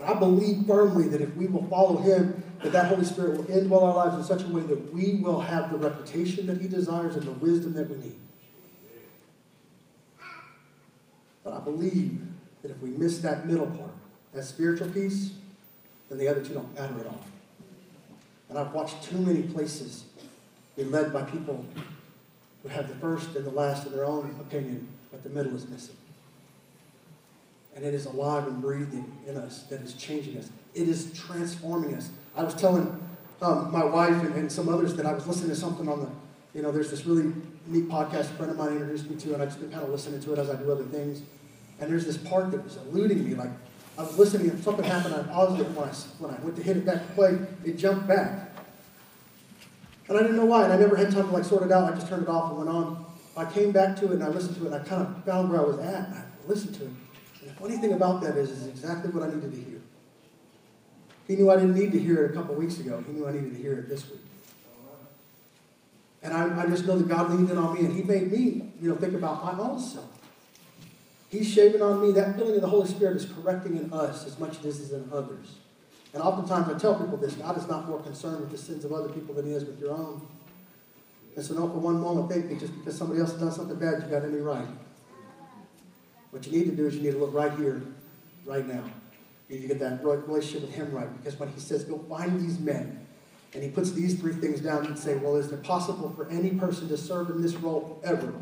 I 0.05 0.15
believe 0.15 0.67
firmly 0.67 1.09
that 1.09 1.21
if 1.21 1.35
we 1.37 1.47
will 1.47 1.67
follow 1.67 1.97
him, 1.97 2.43
that 2.63 2.73
that 2.73 2.87
Holy 2.87 3.05
Spirit 3.05 3.37
will 3.37 3.45
indwell 3.45 3.83
our 3.83 3.95
lives 3.95 4.17
in 4.17 4.25
such 4.25 4.49
a 4.49 4.53
way 4.53 4.63
that 4.63 4.93
we 4.93 5.17
will 5.17 5.41
have 5.41 5.71
the 5.71 5.79
reputation 5.79 6.47
that 6.47 6.61
he 6.61 6.69
desires 6.69 7.17
and 7.17 7.25
the 7.25 7.33
wisdom 7.33 7.73
that 7.75 7.89
we 7.89 7.97
need. 7.97 8.17
But 11.43 11.55
I 11.55 11.61
believe 11.61 12.21
that 12.63 12.71
if 12.71 12.81
we 12.81 12.91
miss 12.91 13.19
that 13.19 13.47
middle 13.47 13.67
part, 13.67 13.91
that 14.35 14.45
spiritual 14.45 14.89
piece, 14.91 15.33
then 16.09 16.19
the 16.19 16.29
other 16.29 16.45
two 16.45 16.55
don't 16.55 16.75
matter 16.75 17.01
at 17.01 17.07
all. 17.07 17.25
And 18.49 18.59
I've 18.59 18.73
watched 18.73 19.03
too 19.03 19.19
many 19.19 19.43
places 19.43 20.05
be 20.77 20.85
led 20.85 21.13
by 21.13 21.23
people 21.23 21.65
who 22.63 22.69
have 22.69 22.89
the 22.89 22.95
first 22.97 23.35
and 23.35 23.45
the 23.45 23.51
last 23.51 23.87
in 23.87 23.93
their 23.93 24.05
own 24.05 24.35
opinion, 24.41 24.89
but 25.11 25.23
the 25.23 25.31
middle 25.31 25.55
is 25.55 25.69
missing 25.69 25.97
and 27.79 27.87
it 27.87 27.95
is 27.95 28.07
alive 28.07 28.45
and 28.49 28.61
breathing 28.61 29.17
in 29.29 29.37
us 29.37 29.63
that 29.71 29.81
is 29.83 29.95
changing 29.95 30.37
us. 30.37 30.51
It 30.75 30.89
is 30.89 31.13
transforming 31.17 31.95
us. 31.95 32.11
I 32.37 32.43
was 32.43 32.57
telling 32.57 33.01
um, 33.41 33.71
my 33.71 33.85
wife 33.85 34.21
and, 34.25 34.35
and, 34.35 34.51
some 34.51 34.69
others 34.69 34.97
that 34.97 35.07
I 35.07 35.13
was 35.13 35.29
listening 35.29 35.51
to 35.51 35.55
something 35.55 35.89
on 35.89 36.01
the, 36.01 36.11
you 36.55 36.63
know, 36.63 36.73
there's 36.73 36.91
this 36.91 37.07
really 37.07 37.33
neat 37.69 37.89
podcast 37.89 38.23
a 38.23 38.35
friend 38.35 38.51
of 38.51 38.59
mine 38.59 38.73
introduced 38.73 39.09
me 39.09 39.15
to, 39.19 39.35
and 39.35 39.41
I've 39.41 39.51
just 39.51 39.61
been 39.61 39.71
kind 39.71 39.85
of 39.85 39.91
listening 39.91 40.21
to 40.23 40.33
it 40.33 40.41
as 40.41 40.51
I 40.51 40.57
do 40.57 40.73
other 40.73 40.83
things. 40.83 41.23
And 41.79 41.89
there's 41.89 42.05
this 42.05 42.17
part 42.17 42.51
that 42.51 42.65
was 42.65 42.79
eluding 42.79 43.25
me. 43.25 43.37
Like 43.37 43.51
I 43.97 44.03
was 44.03 44.19
listening, 44.19 44.51
and 44.51 44.65
something 44.65 44.85
happened. 44.85 45.15
I 45.15 45.23
paused 45.23 45.61
it 45.61 45.69
when 45.69 45.89
I, 45.89 45.93
when 46.19 46.35
I 46.35 46.41
went 46.41 46.57
to 46.57 46.63
hit 46.65 46.79
it 46.79 46.85
back 46.85 47.07
to 47.07 47.13
play. 47.13 47.39
It 47.65 47.79
jumped 47.79 48.09
back, 48.09 48.57
and 50.09 50.19
I 50.19 50.23
didn't 50.23 50.37
know 50.37 50.47
why. 50.47 50.65
And 50.65 50.73
I 50.73 50.77
never 50.79 50.97
had 50.97 51.13
time 51.13 51.29
to 51.29 51.33
like 51.33 51.45
sort 51.45 51.63
it 51.63 51.71
out. 51.71 51.93
I 51.93 51.95
just 51.95 52.09
turned 52.09 52.25
it 52.25 52.29
off 52.29 52.51
and 52.51 52.59
went 52.59 52.71
on. 52.71 53.07
I 53.37 53.45
came 53.45 53.71
back 53.71 53.97
to 53.99 54.07
it 54.07 54.15
and 54.15 54.25
I 54.25 54.29
listened 54.31 54.57
to 54.57 54.65
it, 54.65 54.73
and 54.73 54.75
I 54.75 54.81
kind 54.81 55.03
of 55.03 55.25
found 55.25 55.49
where 55.49 55.61
I 55.61 55.65
was 55.65 55.79
at. 55.79 56.09
And 56.09 56.15
I 56.17 56.25
listened 56.49 56.75
to 56.75 56.87
it. 56.87 56.91
Funny 57.61 57.77
thing 57.77 57.93
about 57.93 58.21
that 58.23 58.37
is, 58.37 58.51
is 58.51 58.67
exactly 58.67 59.11
what 59.11 59.25
I 59.25 59.35
needed 59.35 59.51
to 59.51 59.57
hear. 59.57 59.81
He 61.27 61.37
knew 61.37 61.51
I 61.51 61.57
didn't 61.57 61.75
need 61.75 61.93
to 61.93 61.99
hear 61.99 62.25
it 62.25 62.31
a 62.31 62.35
couple 62.35 62.55
weeks 62.55 62.79
ago. 62.79 63.03
He 63.07 63.13
knew 63.13 63.27
I 63.27 63.33
needed 63.33 63.55
to 63.55 63.61
hear 63.61 63.75
it 63.75 63.89
this 63.89 64.09
week. 64.09 64.21
And 66.23 66.33
I, 66.33 66.63
I 66.63 66.67
just 66.67 66.87
know 66.87 66.99
that 66.99 67.09
God 67.09 67.31
leaned 67.31 67.51
in 67.51 67.59
on 67.59 67.75
me 67.75 67.81
and 67.81 67.95
He 67.95 68.03
made 68.03 68.33
me, 68.33 68.73
you 68.81 68.89
know, 68.89 68.97
think 68.97 69.15
about 69.15 69.45
my 69.45 69.63
own 69.63 69.79
self. 69.79 70.09
He's 71.29 71.49
shaving 71.49 71.83
on 71.83 72.01
me. 72.01 72.13
That 72.13 72.37
feeling 72.37 72.55
of 72.55 72.63
the 72.63 72.69
Holy 72.69 72.89
Spirit 72.89 73.17
is 73.17 73.27
correcting 73.27 73.77
in 73.77 73.93
us 73.93 74.27
as 74.27 74.39
much 74.39 74.59
as 74.61 74.81
it 74.81 74.85
is 74.85 74.93
in 74.93 75.09
others. 75.13 75.57
And 76.15 76.23
oftentimes 76.23 76.75
I 76.75 76.79
tell 76.79 76.95
people 76.95 77.19
this 77.19 77.35
God 77.35 77.59
is 77.59 77.69
not 77.69 77.87
more 77.87 78.01
concerned 78.01 78.41
with 78.41 78.51
the 78.51 78.59
sins 78.59 78.85
of 78.85 78.93
other 78.93 79.11
people 79.11 79.35
than 79.35 79.47
He 79.47 79.53
is 79.53 79.65
with 79.65 79.79
your 79.79 79.93
own. 79.93 80.27
And 81.37 81.45
so 81.45 81.55
don't 81.55 81.71
for 81.71 81.79
one 81.79 82.01
moment 82.01 82.33
think 82.33 82.49
that 82.49 82.59
just 82.59 82.75
because 82.79 82.97
somebody 82.97 83.21
else 83.21 83.33
has 83.33 83.41
done 83.41 83.53
something 83.53 83.77
bad, 83.77 84.03
you 84.03 84.09
got 84.09 84.25
any 84.25 84.39
right. 84.39 84.67
What 86.39 86.47
you 86.47 86.57
need 86.57 86.67
to 86.67 86.77
do 86.77 86.87
is 86.87 86.95
you 86.95 87.03
need 87.03 87.15
to 87.15 87.19
look 87.19 87.35
right 87.35 87.53
here, 87.59 87.83
right 88.47 88.65
now. 88.65 88.85
You 89.49 89.57
need 89.57 89.63
to 89.63 89.69
get 89.75 89.81
that 89.81 90.05
relationship 90.05 90.61
with 90.61 90.73
Him 90.73 90.93
right. 90.93 91.09
Because 91.19 91.37
when 91.37 91.49
He 91.49 91.59
says, 91.59 91.83
go 91.83 91.99
find 92.09 92.41
these 92.41 92.61
men, 92.61 93.05
and 93.55 93.65
He 93.65 93.71
puts 93.71 93.91
these 93.91 94.21
three 94.21 94.35
things 94.35 94.61
down, 94.61 94.85
you'd 94.85 95.01
say, 95.01 95.17
well, 95.17 95.35
is 95.35 95.51
it 95.51 95.65
possible 95.65 96.13
for 96.15 96.29
any 96.29 96.51
person 96.51 96.87
to 96.91 96.97
serve 96.97 97.31
in 97.31 97.43
this 97.43 97.55
role 97.55 98.01
ever? 98.05 98.33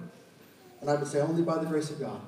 And 0.83 0.91
I 0.91 0.97
would 0.97 1.07
say, 1.09 1.23
only 1.23 1.41
by 1.41 1.57
the 1.57 1.65
grace 1.65 1.89
of 1.89 1.99
God. 1.99 2.21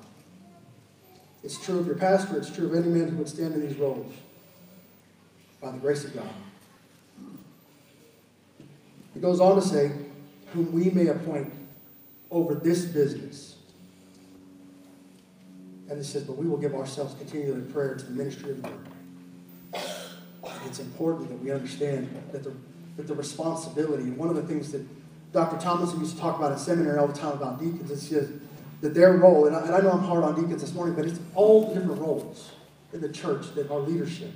It's 1.43 1.63
true 1.63 1.77
of 1.77 1.85
your 1.85 1.97
pastor, 1.97 2.39
it's 2.39 2.49
true 2.49 2.65
of 2.65 2.73
any 2.73 2.91
man 2.91 3.09
who 3.09 3.17
would 3.17 3.29
stand 3.29 3.53
in 3.53 3.61
these 3.61 3.77
roles. 3.77 4.11
By 5.61 5.69
the 5.69 5.77
grace 5.77 6.03
of 6.03 6.15
God. 6.15 6.33
He 9.13 9.19
goes 9.19 9.39
on 9.39 9.55
to 9.55 9.61
say, 9.61 9.91
whom 10.51 10.71
we 10.71 10.89
may 10.89 11.09
appoint 11.09 11.53
over 12.31 12.55
this 12.55 12.85
business 12.85 13.57
and 15.89 15.97
he 15.97 16.03
says, 16.03 16.23
but 16.23 16.37
we 16.37 16.47
will 16.47 16.57
give 16.57 16.75
ourselves 16.75 17.15
continually 17.15 17.61
in 17.61 17.71
prayer 17.71 17.95
to 17.95 18.05
the 18.05 18.11
ministry 18.11 18.51
of 18.51 18.61
the 18.61 18.69
word. 18.69 18.79
It's 20.65 20.79
important 20.79 21.29
that 21.29 21.41
we 21.41 21.51
understand 21.51 22.09
that 22.31 22.43
the, 22.43 22.53
that 22.97 23.07
the 23.07 23.15
responsibility, 23.15 24.03
and 24.03 24.17
one 24.17 24.29
of 24.29 24.35
the 24.35 24.43
things 24.43 24.71
that 24.71 24.85
Dr. 25.31 25.57
Thomason 25.57 25.99
used 25.99 26.15
to 26.15 26.21
talk 26.21 26.37
about 26.37 26.51
in 26.51 26.59
seminary 26.59 26.99
all 26.99 27.07
the 27.07 27.17
time 27.17 27.33
about 27.33 27.59
deacons 27.59 27.89
is 27.89 28.07
says 28.07 28.29
that 28.81 28.93
their 28.93 29.13
role, 29.13 29.47
and 29.47 29.55
I, 29.55 29.61
and 29.61 29.75
I 29.75 29.79
know 29.79 29.91
I'm 29.91 30.03
hard 30.03 30.23
on 30.23 30.35
deacons 30.35 30.61
this 30.61 30.73
morning, 30.73 30.95
but 30.95 31.05
it's 31.05 31.19
all 31.33 31.67
the 31.67 31.79
different 31.79 31.99
roles 31.99 32.51
in 32.93 33.01
the 33.01 33.09
church 33.09 33.53
that 33.55 33.71
are 33.71 33.79
leadership. 33.79 34.31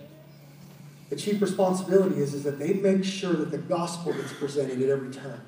The 1.10 1.16
chief 1.16 1.39
responsibility 1.42 2.20
is, 2.20 2.34
is 2.34 2.44
that 2.44 2.58
they 2.58 2.74
make 2.74 3.04
sure 3.04 3.34
that 3.34 3.52
the 3.52 3.60
gospel 3.60 4.13
gets 4.13 4.34
presented 4.34 4.82
at 4.82 4.89
every 4.89 5.12
turn. 5.12 5.39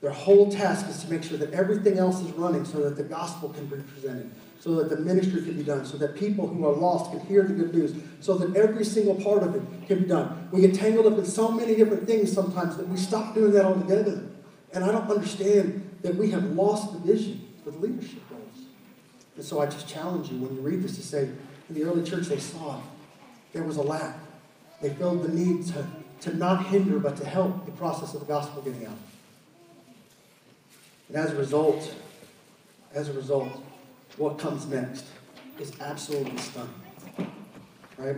Their 0.00 0.10
whole 0.10 0.50
task 0.50 0.88
is 0.88 1.04
to 1.04 1.10
make 1.10 1.22
sure 1.22 1.38
that 1.38 1.52
everything 1.52 1.98
else 1.98 2.20
is 2.20 2.32
running 2.32 2.64
so 2.64 2.78
that 2.82 2.96
the 2.96 3.04
gospel 3.04 3.50
can 3.50 3.66
be 3.66 3.76
presented 3.76 4.30
so 4.62 4.76
that 4.76 4.88
the 4.88 4.96
ministry 4.96 5.42
can 5.42 5.56
be 5.56 5.64
done, 5.64 5.84
so 5.84 5.96
that 5.96 6.14
people 6.14 6.46
who 6.46 6.64
are 6.64 6.72
lost 6.72 7.10
can 7.10 7.18
hear 7.26 7.42
the 7.42 7.52
good 7.52 7.74
news, 7.74 7.92
so 8.20 8.38
that 8.38 8.54
every 8.54 8.84
single 8.84 9.16
part 9.16 9.42
of 9.42 9.56
it 9.56 9.88
can 9.88 10.02
be 10.02 10.04
done. 10.06 10.48
We 10.52 10.60
get 10.60 10.72
tangled 10.72 11.04
up 11.12 11.18
in 11.18 11.24
so 11.24 11.50
many 11.50 11.74
different 11.74 12.06
things 12.06 12.32
sometimes 12.32 12.76
that 12.76 12.86
we 12.86 12.96
stop 12.96 13.34
doing 13.34 13.50
that 13.54 13.64
altogether. 13.64 14.22
And 14.72 14.84
I 14.84 14.92
don't 14.92 15.10
understand 15.10 15.98
that 16.02 16.14
we 16.14 16.30
have 16.30 16.44
lost 16.52 16.92
the 16.92 17.00
vision 17.00 17.44
for 17.64 17.72
the 17.72 17.78
leadership 17.78 18.22
roles. 18.30 18.66
And 19.34 19.44
so 19.44 19.60
I 19.60 19.66
just 19.66 19.88
challenge 19.88 20.30
you 20.30 20.38
when 20.38 20.54
you 20.54 20.60
read 20.60 20.80
this 20.80 20.94
to 20.94 21.02
say, 21.02 21.28
in 21.68 21.74
the 21.74 21.82
early 21.82 22.08
church 22.08 22.26
they 22.26 22.38
saw 22.38 22.78
it. 22.78 22.84
There 23.52 23.64
was 23.64 23.78
a 23.78 23.82
lack. 23.82 24.16
They 24.80 24.90
felt 24.90 25.22
the 25.22 25.28
need 25.28 25.66
to, 25.66 25.84
to 26.20 26.36
not 26.36 26.66
hinder, 26.66 27.00
but 27.00 27.16
to 27.16 27.26
help 27.26 27.66
the 27.66 27.72
process 27.72 28.14
of 28.14 28.20
the 28.20 28.26
gospel 28.26 28.62
getting 28.62 28.86
out. 28.86 28.98
And 31.08 31.16
as 31.16 31.32
a 31.32 31.36
result, 31.36 31.92
as 32.94 33.08
a 33.08 33.12
result, 33.12 33.50
what 34.16 34.38
comes 34.38 34.66
next 34.66 35.06
is 35.58 35.72
absolutely 35.80 36.36
stunning. 36.38 36.70
Right? 37.96 38.16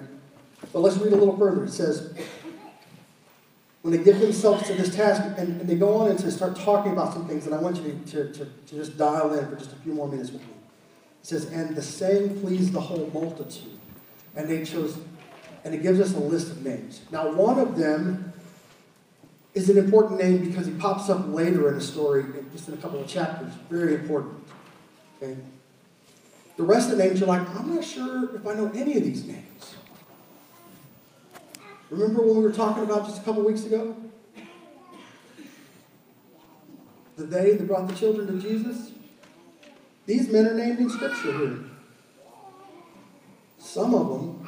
But 0.72 0.80
let's 0.80 0.96
read 0.96 1.12
a 1.12 1.16
little 1.16 1.36
further. 1.36 1.64
It 1.64 1.70
says, 1.70 2.14
when 3.82 3.94
they 3.94 4.02
give 4.02 4.18
themselves 4.18 4.66
to 4.66 4.74
this 4.74 4.94
task, 4.94 5.22
and, 5.36 5.60
and 5.60 5.68
they 5.68 5.74
go 5.74 5.94
on 5.96 6.10
and 6.10 6.18
to 6.20 6.30
start 6.30 6.56
talking 6.56 6.92
about 6.92 7.12
some 7.12 7.28
things, 7.28 7.44
and 7.46 7.54
I 7.54 7.58
want 7.58 7.76
you 7.76 8.00
to, 8.06 8.12
to, 8.12 8.32
to, 8.32 8.44
to 8.44 8.74
just 8.74 8.96
dial 8.96 9.34
in 9.34 9.46
for 9.48 9.56
just 9.56 9.72
a 9.72 9.76
few 9.76 9.92
more 9.92 10.08
minutes 10.08 10.30
with 10.30 10.40
me. 10.40 10.54
It 11.22 11.26
says, 11.26 11.46
and 11.46 11.76
the 11.76 11.82
saying 11.82 12.40
pleased 12.40 12.72
the 12.72 12.80
whole 12.80 13.10
multitude. 13.12 13.78
And 14.36 14.48
they 14.48 14.64
chose, 14.64 14.96
and 15.64 15.74
it 15.74 15.82
gives 15.82 16.00
us 16.00 16.14
a 16.14 16.18
list 16.18 16.50
of 16.50 16.64
names. 16.64 17.02
Now, 17.10 17.30
one 17.30 17.58
of 17.58 17.76
them 17.76 18.32
is 19.52 19.70
an 19.70 19.78
important 19.78 20.20
name 20.20 20.44
because 20.44 20.66
he 20.66 20.72
pops 20.72 21.08
up 21.08 21.28
later 21.28 21.68
in 21.68 21.74
the 21.74 21.80
story, 21.80 22.24
just 22.52 22.68
in 22.68 22.74
a 22.74 22.78
couple 22.78 23.00
of 23.00 23.06
chapters. 23.06 23.52
Very 23.70 23.94
important. 23.94 24.42
Okay? 25.22 25.36
The 26.56 26.62
rest 26.62 26.90
of 26.90 26.98
the 26.98 27.04
names, 27.04 27.18
you're 27.18 27.28
like, 27.28 27.48
I'm 27.56 27.74
not 27.74 27.84
sure 27.84 28.34
if 28.36 28.46
I 28.46 28.54
know 28.54 28.70
any 28.74 28.96
of 28.96 29.02
these 29.02 29.24
names. 29.26 29.74
Remember 31.90 32.22
when 32.22 32.36
we 32.36 32.42
were 32.42 32.52
talking 32.52 32.84
about 32.84 33.06
just 33.06 33.20
a 33.20 33.24
couple 33.24 33.42
weeks 33.42 33.64
ago? 33.64 33.96
The 37.16 37.24
they 37.24 37.56
that 37.56 37.66
brought 37.66 37.88
the 37.88 37.94
children 37.94 38.26
to 38.26 38.40
Jesus? 38.40 38.92
These 40.06 40.28
men 40.28 40.46
are 40.46 40.54
named 40.54 40.78
in 40.78 40.90
Scripture 40.90 41.32
here. 41.38 41.58
Some 43.58 43.94
of 43.94 44.08
them, 44.08 44.46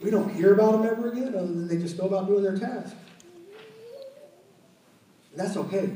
we 0.00 0.10
don't 0.10 0.34
hear 0.34 0.54
about 0.54 0.72
them 0.72 0.86
ever 0.86 1.10
again, 1.10 1.34
other 1.34 1.46
than 1.46 1.68
they 1.68 1.76
just 1.76 1.96
go 1.96 2.06
about 2.06 2.26
doing 2.26 2.42
their 2.42 2.56
task. 2.56 2.96
And 5.32 5.40
that's 5.40 5.56
okay. 5.56 5.90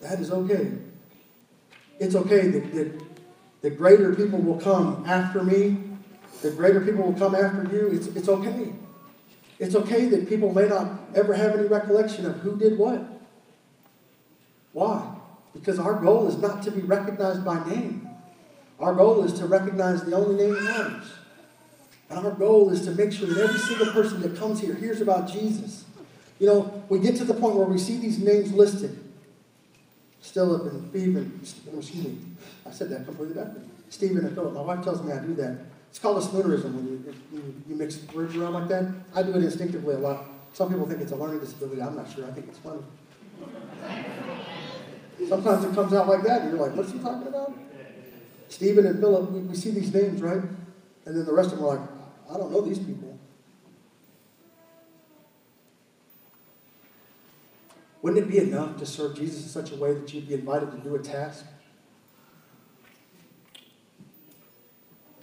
That 0.00 0.20
is 0.20 0.30
okay. 0.30 0.72
It's 1.98 2.14
okay 2.14 2.48
that, 2.48 2.72
that, 2.74 3.02
that 3.62 3.78
greater 3.78 4.14
people 4.14 4.40
will 4.40 4.60
come 4.60 5.04
after 5.06 5.42
me, 5.42 5.78
The 6.42 6.50
greater 6.50 6.80
people 6.80 7.04
will 7.04 7.18
come 7.18 7.34
after 7.34 7.62
you. 7.74 7.88
It's, 7.88 8.08
it's 8.08 8.28
okay. 8.28 8.72
It's 9.58 9.74
okay 9.74 10.06
that 10.06 10.28
people 10.28 10.52
may 10.52 10.68
not 10.68 10.90
ever 11.14 11.32
have 11.32 11.54
any 11.54 11.68
recollection 11.68 12.26
of 12.26 12.36
who 12.40 12.56
did 12.56 12.76
what. 12.76 13.00
Why? 14.72 15.16
Because 15.52 15.78
our 15.78 15.94
goal 15.94 16.26
is 16.26 16.36
not 16.36 16.62
to 16.64 16.70
be 16.70 16.82
recognized 16.82 17.44
by 17.44 17.64
name. 17.68 18.08
Our 18.80 18.94
goal 18.94 19.24
is 19.24 19.32
to 19.34 19.46
recognize 19.46 20.02
the 20.02 20.16
only 20.16 20.34
name 20.34 20.54
that 20.54 20.62
matters. 20.64 21.06
And 22.10 22.18
our 22.18 22.32
goal 22.32 22.70
is 22.70 22.82
to 22.82 22.90
make 22.90 23.12
sure 23.12 23.28
that 23.28 23.38
every 23.38 23.58
single 23.58 23.92
person 23.92 24.20
that 24.22 24.36
comes 24.36 24.60
here 24.60 24.74
hears 24.74 25.00
about 25.00 25.30
Jesus. 25.30 25.84
You 26.40 26.48
know, 26.48 26.84
we 26.88 26.98
get 26.98 27.16
to 27.16 27.24
the 27.24 27.34
point 27.34 27.54
where 27.54 27.66
we 27.66 27.78
see 27.78 27.96
these 27.96 28.18
names 28.18 28.52
listed. 28.52 29.03
Still 30.34 30.56
up 30.56 30.62
in 30.62 30.90
Stephen, 30.90 31.38
excuse 31.40 31.94
me, 31.94 32.18
I 32.66 32.72
said 32.72 32.90
that 32.90 33.04
completely 33.04 33.36
backwards. 33.36 33.68
Stephen 33.88 34.24
and 34.24 34.34
Philip. 34.34 34.52
My 34.52 34.62
wife 34.62 34.82
tells 34.82 35.00
me 35.00 35.12
I 35.12 35.20
do 35.20 35.32
that. 35.36 35.58
It's 35.90 36.00
called 36.00 36.20
a 36.20 36.26
spoonerism 36.26 36.74
when 36.74 36.88
you, 36.88 37.14
you, 37.32 37.54
you 37.68 37.76
mix 37.76 38.00
words 38.12 38.34
around 38.34 38.54
like 38.54 38.66
that. 38.66 38.92
I 39.14 39.22
do 39.22 39.30
it 39.30 39.44
instinctively 39.44 39.94
a 39.94 39.98
lot. 39.98 40.24
Some 40.52 40.70
people 40.70 40.88
think 40.88 41.02
it's 41.02 41.12
a 41.12 41.14
learning 41.14 41.38
disability. 41.38 41.80
I'm 41.80 41.94
not 41.94 42.12
sure. 42.12 42.26
I 42.26 42.32
think 42.32 42.48
it's 42.48 42.58
funny. 42.58 42.82
Sometimes 45.28 45.66
it 45.66 45.72
comes 45.72 45.92
out 45.92 46.08
like 46.08 46.24
that, 46.24 46.42
and 46.42 46.50
you're 46.50 46.66
like, 46.66 46.76
what's 46.76 46.90
he 46.90 46.98
talking 46.98 47.28
about? 47.28 47.54
Stephen 48.48 48.86
and 48.86 48.98
Philip, 48.98 49.30
we, 49.30 49.38
we 49.38 49.54
see 49.54 49.70
these 49.70 49.94
names, 49.94 50.20
right? 50.20 50.42
And 51.06 51.16
then 51.16 51.24
the 51.24 51.32
rest 51.32 51.52
of 51.52 51.58
them 51.58 51.66
are 51.68 51.76
like, 51.76 51.88
I 52.28 52.38
don't 52.38 52.50
know 52.50 52.60
these 52.60 52.80
people. 52.80 53.13
Wouldn't 58.04 58.22
it 58.22 58.30
be 58.30 58.36
enough 58.36 58.76
to 58.80 58.84
serve 58.84 59.16
Jesus 59.16 59.44
in 59.44 59.48
such 59.48 59.72
a 59.72 59.76
way 59.76 59.94
that 59.94 60.12
you'd 60.12 60.28
be 60.28 60.34
invited 60.34 60.70
to 60.72 60.76
do 60.76 60.94
a 60.94 60.98
task? 60.98 61.46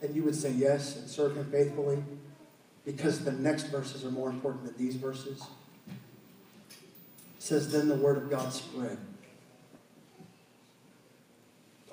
And 0.02 0.15
you 0.15 0.24
would 0.24 0.34
say 0.34 0.50
yes 0.50 0.96
and 0.96 1.08
serve 1.08 1.38
him 1.38 1.46
faithfully 1.52 2.04
because 2.84 3.24
the 3.24 3.34
next 3.34 3.65
verses 3.65 4.04
are 4.04 4.10
more 4.10 4.32
important 4.32 4.65
than 4.65 4.84
these 4.84 4.96
verses? 4.96 5.44
It 5.89 5.94
says, 7.38 7.72
Then 7.72 7.88
the 7.88 7.94
word 7.94 8.17
of 8.17 8.32
God 8.32 8.52
spread. 8.52 8.98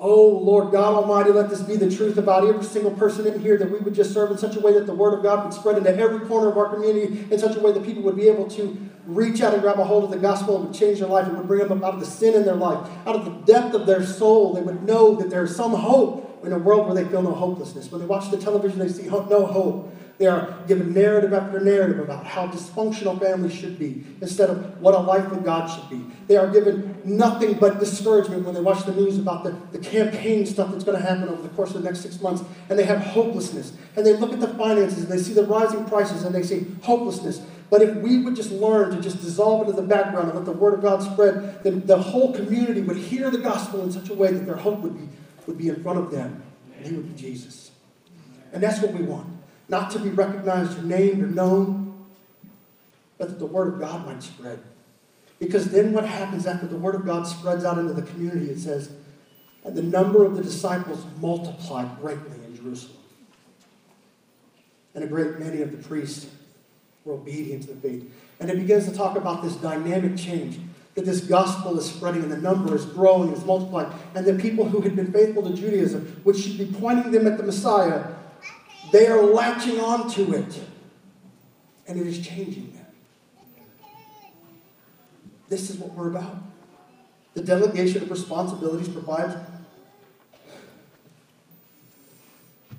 Oh, 0.00 0.28
Lord 0.28 0.70
God 0.70 0.94
Almighty, 0.94 1.32
let 1.32 1.50
this 1.50 1.60
be 1.60 1.74
the 1.74 1.90
truth 1.90 2.18
about 2.18 2.46
every 2.46 2.62
single 2.62 2.92
person 2.92 3.26
in 3.26 3.40
here 3.40 3.56
that 3.56 3.68
we 3.68 3.80
would 3.80 3.94
just 3.94 4.14
serve 4.14 4.30
in 4.30 4.38
such 4.38 4.54
a 4.54 4.60
way 4.60 4.72
that 4.74 4.86
the 4.86 4.94
Word 4.94 5.12
of 5.12 5.24
God 5.24 5.44
would 5.44 5.52
spread 5.52 5.76
into 5.76 5.92
every 5.92 6.24
corner 6.28 6.48
of 6.48 6.56
our 6.56 6.72
community 6.72 7.26
in 7.32 7.36
such 7.36 7.56
a 7.56 7.60
way 7.60 7.72
that 7.72 7.84
people 7.84 8.04
would 8.04 8.14
be 8.14 8.28
able 8.28 8.48
to 8.50 8.78
reach 9.06 9.40
out 9.40 9.54
and 9.54 9.60
grab 9.60 9.80
a 9.80 9.84
hold 9.84 10.04
of 10.04 10.10
the 10.12 10.16
gospel 10.16 10.54
and 10.54 10.66
would 10.66 10.74
change 10.74 11.00
their 11.00 11.08
life. 11.08 11.26
It 11.26 11.32
would 11.32 11.48
bring 11.48 11.66
them 11.66 11.82
out 11.82 11.94
of 11.94 12.00
the 12.00 12.06
sin 12.06 12.34
in 12.34 12.44
their 12.44 12.54
life, 12.54 12.88
out 13.06 13.16
of 13.16 13.24
the 13.24 13.52
depth 13.52 13.74
of 13.74 13.86
their 13.86 14.06
soul. 14.06 14.54
They 14.54 14.62
would 14.62 14.84
know 14.84 15.16
that 15.16 15.30
there's 15.30 15.56
some 15.56 15.72
hope 15.72 16.44
in 16.44 16.52
a 16.52 16.58
world 16.58 16.86
where 16.86 16.94
they 16.94 17.10
feel 17.10 17.22
no 17.22 17.34
hopelessness. 17.34 17.90
When 17.90 18.00
they 18.00 18.06
watch 18.06 18.30
the 18.30 18.36
television, 18.36 18.78
they 18.78 18.88
see 18.88 19.08
no 19.08 19.46
hope. 19.46 19.92
They 20.18 20.26
are 20.26 20.58
given 20.66 20.92
narrative 20.92 21.32
after 21.32 21.60
narrative 21.60 22.00
about 22.00 22.26
how 22.26 22.48
dysfunctional 22.48 23.20
families 23.20 23.54
should 23.54 23.78
be 23.78 24.04
instead 24.20 24.50
of 24.50 24.80
what 24.80 24.94
a 24.94 24.98
life 24.98 25.30
with 25.30 25.44
God 25.44 25.68
should 25.68 25.88
be. 25.88 26.04
They 26.26 26.36
are 26.36 26.48
given 26.48 27.00
nothing 27.04 27.54
but 27.54 27.78
discouragement 27.78 28.44
when 28.44 28.52
they 28.52 28.60
watch 28.60 28.84
the 28.84 28.92
news 28.92 29.16
about 29.16 29.44
the, 29.44 29.56
the 29.70 29.78
campaign 29.78 30.44
stuff 30.44 30.72
that's 30.72 30.82
going 30.82 31.00
to 31.00 31.06
happen 31.06 31.28
over 31.28 31.40
the 31.40 31.48
course 31.50 31.72
of 31.72 31.82
the 31.82 31.88
next 31.88 32.00
six 32.00 32.20
months. 32.20 32.42
And 32.68 32.76
they 32.76 32.84
have 32.84 32.98
hopelessness. 32.98 33.74
And 33.94 34.04
they 34.04 34.14
look 34.14 34.32
at 34.32 34.40
the 34.40 34.48
finances 34.48 35.04
and 35.04 35.08
they 35.08 35.22
see 35.22 35.34
the 35.34 35.46
rising 35.46 35.84
prices 35.84 36.24
and 36.24 36.34
they 36.34 36.42
see 36.42 36.66
hopelessness. 36.82 37.40
But 37.70 37.82
if 37.82 37.94
we 37.98 38.18
would 38.24 38.34
just 38.34 38.50
learn 38.50 38.90
to 38.96 39.00
just 39.00 39.22
dissolve 39.22 39.68
into 39.68 39.80
the 39.80 39.86
background 39.86 40.30
and 40.30 40.36
let 40.36 40.46
the 40.46 40.52
Word 40.52 40.74
of 40.74 40.82
God 40.82 41.00
spread, 41.00 41.62
then 41.62 41.86
the 41.86 41.96
whole 41.96 42.34
community 42.34 42.80
would 42.80 42.96
hear 42.96 43.30
the 43.30 43.38
gospel 43.38 43.84
in 43.84 43.92
such 43.92 44.08
a 44.08 44.14
way 44.14 44.32
that 44.32 44.46
their 44.46 44.56
hope 44.56 44.80
would 44.80 44.98
be, 44.98 45.08
would 45.46 45.58
be 45.58 45.68
in 45.68 45.80
front 45.80 46.00
of 46.00 46.10
them. 46.10 46.42
And 46.76 46.86
He 46.86 46.96
would 46.96 47.14
be 47.14 47.22
Jesus. 47.22 47.70
And 48.52 48.60
that's 48.60 48.80
what 48.82 48.92
we 48.92 49.04
want 49.04 49.37
not 49.68 49.90
to 49.92 49.98
be 49.98 50.08
recognized 50.08 50.78
or 50.78 50.82
named 50.82 51.22
or 51.22 51.26
known, 51.26 52.06
but 53.18 53.28
that 53.28 53.38
the 53.38 53.46
Word 53.46 53.74
of 53.74 53.80
God 53.80 54.06
might 54.06 54.22
spread. 54.22 54.60
Because 55.38 55.70
then 55.70 55.92
what 55.92 56.04
happens 56.04 56.46
after 56.46 56.66
the 56.66 56.76
Word 56.76 56.94
of 56.94 57.04
God 57.04 57.26
spreads 57.26 57.64
out 57.64 57.78
into 57.78 57.92
the 57.92 58.02
community? 58.02 58.50
It 58.50 58.58
says, 58.58 58.90
and 59.64 59.76
the 59.76 59.82
number 59.82 60.24
of 60.24 60.36
the 60.36 60.42
disciples 60.42 61.04
multiplied 61.20 62.00
greatly 62.00 62.44
in 62.44 62.56
Jerusalem. 62.56 62.96
And 64.94 65.04
a 65.04 65.06
great 65.06 65.38
many 65.38 65.62
of 65.62 65.70
the 65.70 65.78
priests 65.78 66.26
were 67.04 67.14
obedient 67.14 67.62
to 67.62 67.74
the 67.74 67.80
faith. 67.80 68.10
And 68.40 68.50
it 68.50 68.56
begins 68.56 68.86
to 68.86 68.94
talk 68.94 69.16
about 69.16 69.42
this 69.42 69.54
dynamic 69.56 70.16
change 70.16 70.58
that 70.98 71.04
this 71.04 71.20
gospel 71.20 71.78
is 71.78 71.88
spreading 71.88 72.22
and 72.24 72.32
the 72.32 72.38
number 72.38 72.74
is 72.74 72.84
growing, 72.84 73.30
it's 73.30 73.44
multiplying, 73.44 73.92
and 74.16 74.26
the 74.26 74.34
people 74.34 74.68
who 74.68 74.80
had 74.80 74.96
been 74.96 75.12
faithful 75.12 75.44
to 75.44 75.54
Judaism, 75.54 76.20
which 76.24 76.38
should 76.38 76.58
be 76.58 76.66
pointing 76.66 77.12
them 77.12 77.26
at 77.28 77.36
the 77.36 77.44
Messiah, 77.44 78.04
they 78.92 79.06
are 79.06 79.22
latching 79.22 79.80
onto 79.80 80.32
it, 80.32 80.60
and 81.86 82.00
it 82.00 82.06
is 82.06 82.26
changing 82.26 82.72
them. 82.72 82.86
This 85.48 85.70
is 85.70 85.76
what 85.78 85.92
we're 85.92 86.08
about. 86.08 86.36
The 87.34 87.42
delegation 87.42 88.02
of 88.02 88.10
responsibilities 88.10 88.88
provides 88.88 89.34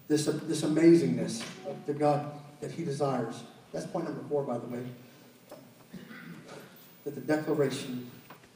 this, 0.07 0.25
this 0.25 0.61
amazingness 0.63 1.43
the 1.85 1.93
God 1.93 2.31
that 2.61 2.71
He 2.71 2.83
desires. 2.83 3.43
That's 3.71 3.85
point 3.85 4.05
number 4.05 4.21
four, 4.27 4.43
by 4.43 4.57
the 4.57 4.67
way. 4.67 4.83
That 7.05 7.15
the 7.15 7.21
declaration, 7.21 8.09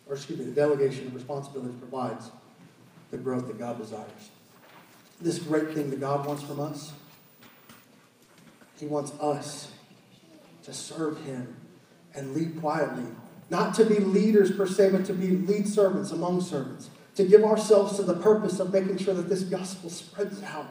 or 0.08 0.16
excuse 0.16 0.40
me, 0.40 0.46
the 0.46 0.52
delegation 0.52 1.08
of 1.08 1.16
responsibilities 1.16 1.76
provides 1.80 2.30
the 3.12 3.18
growth 3.18 3.48
that 3.48 3.58
God 3.58 3.78
desires. 3.78 4.30
This 5.22 5.40
great 5.40 5.72
thing 5.72 5.90
that 5.92 6.00
God 6.00 6.26
wants 6.26 6.44
from 6.44 6.60
us 6.60 6.92
he 8.80 8.86
wants 8.86 9.12
us 9.20 9.72
to 10.64 10.74
serve 10.74 11.24
Him 11.26 11.56
and 12.14 12.34
lead 12.34 12.60
quietly. 12.60 13.06
Not 13.50 13.74
to 13.76 13.86
be 13.86 14.00
leaders 14.00 14.52
per 14.52 14.66
se, 14.66 14.92
but 14.92 15.06
to 15.06 15.14
be 15.14 15.28
lead 15.28 15.68
servants 15.68 16.12
among 16.12 16.42
servants. 16.42 16.90
To 17.16 17.24
give 17.24 17.44
ourselves 17.44 17.98
to 17.98 18.04
the 18.04 18.16
purpose 18.16 18.60
of 18.60 18.74
making 18.74 18.98
sure 18.98 19.14
that 19.14 19.30
this 19.30 19.44
gospel 19.44 19.90
spreads 19.90 20.42
out. 20.44 20.68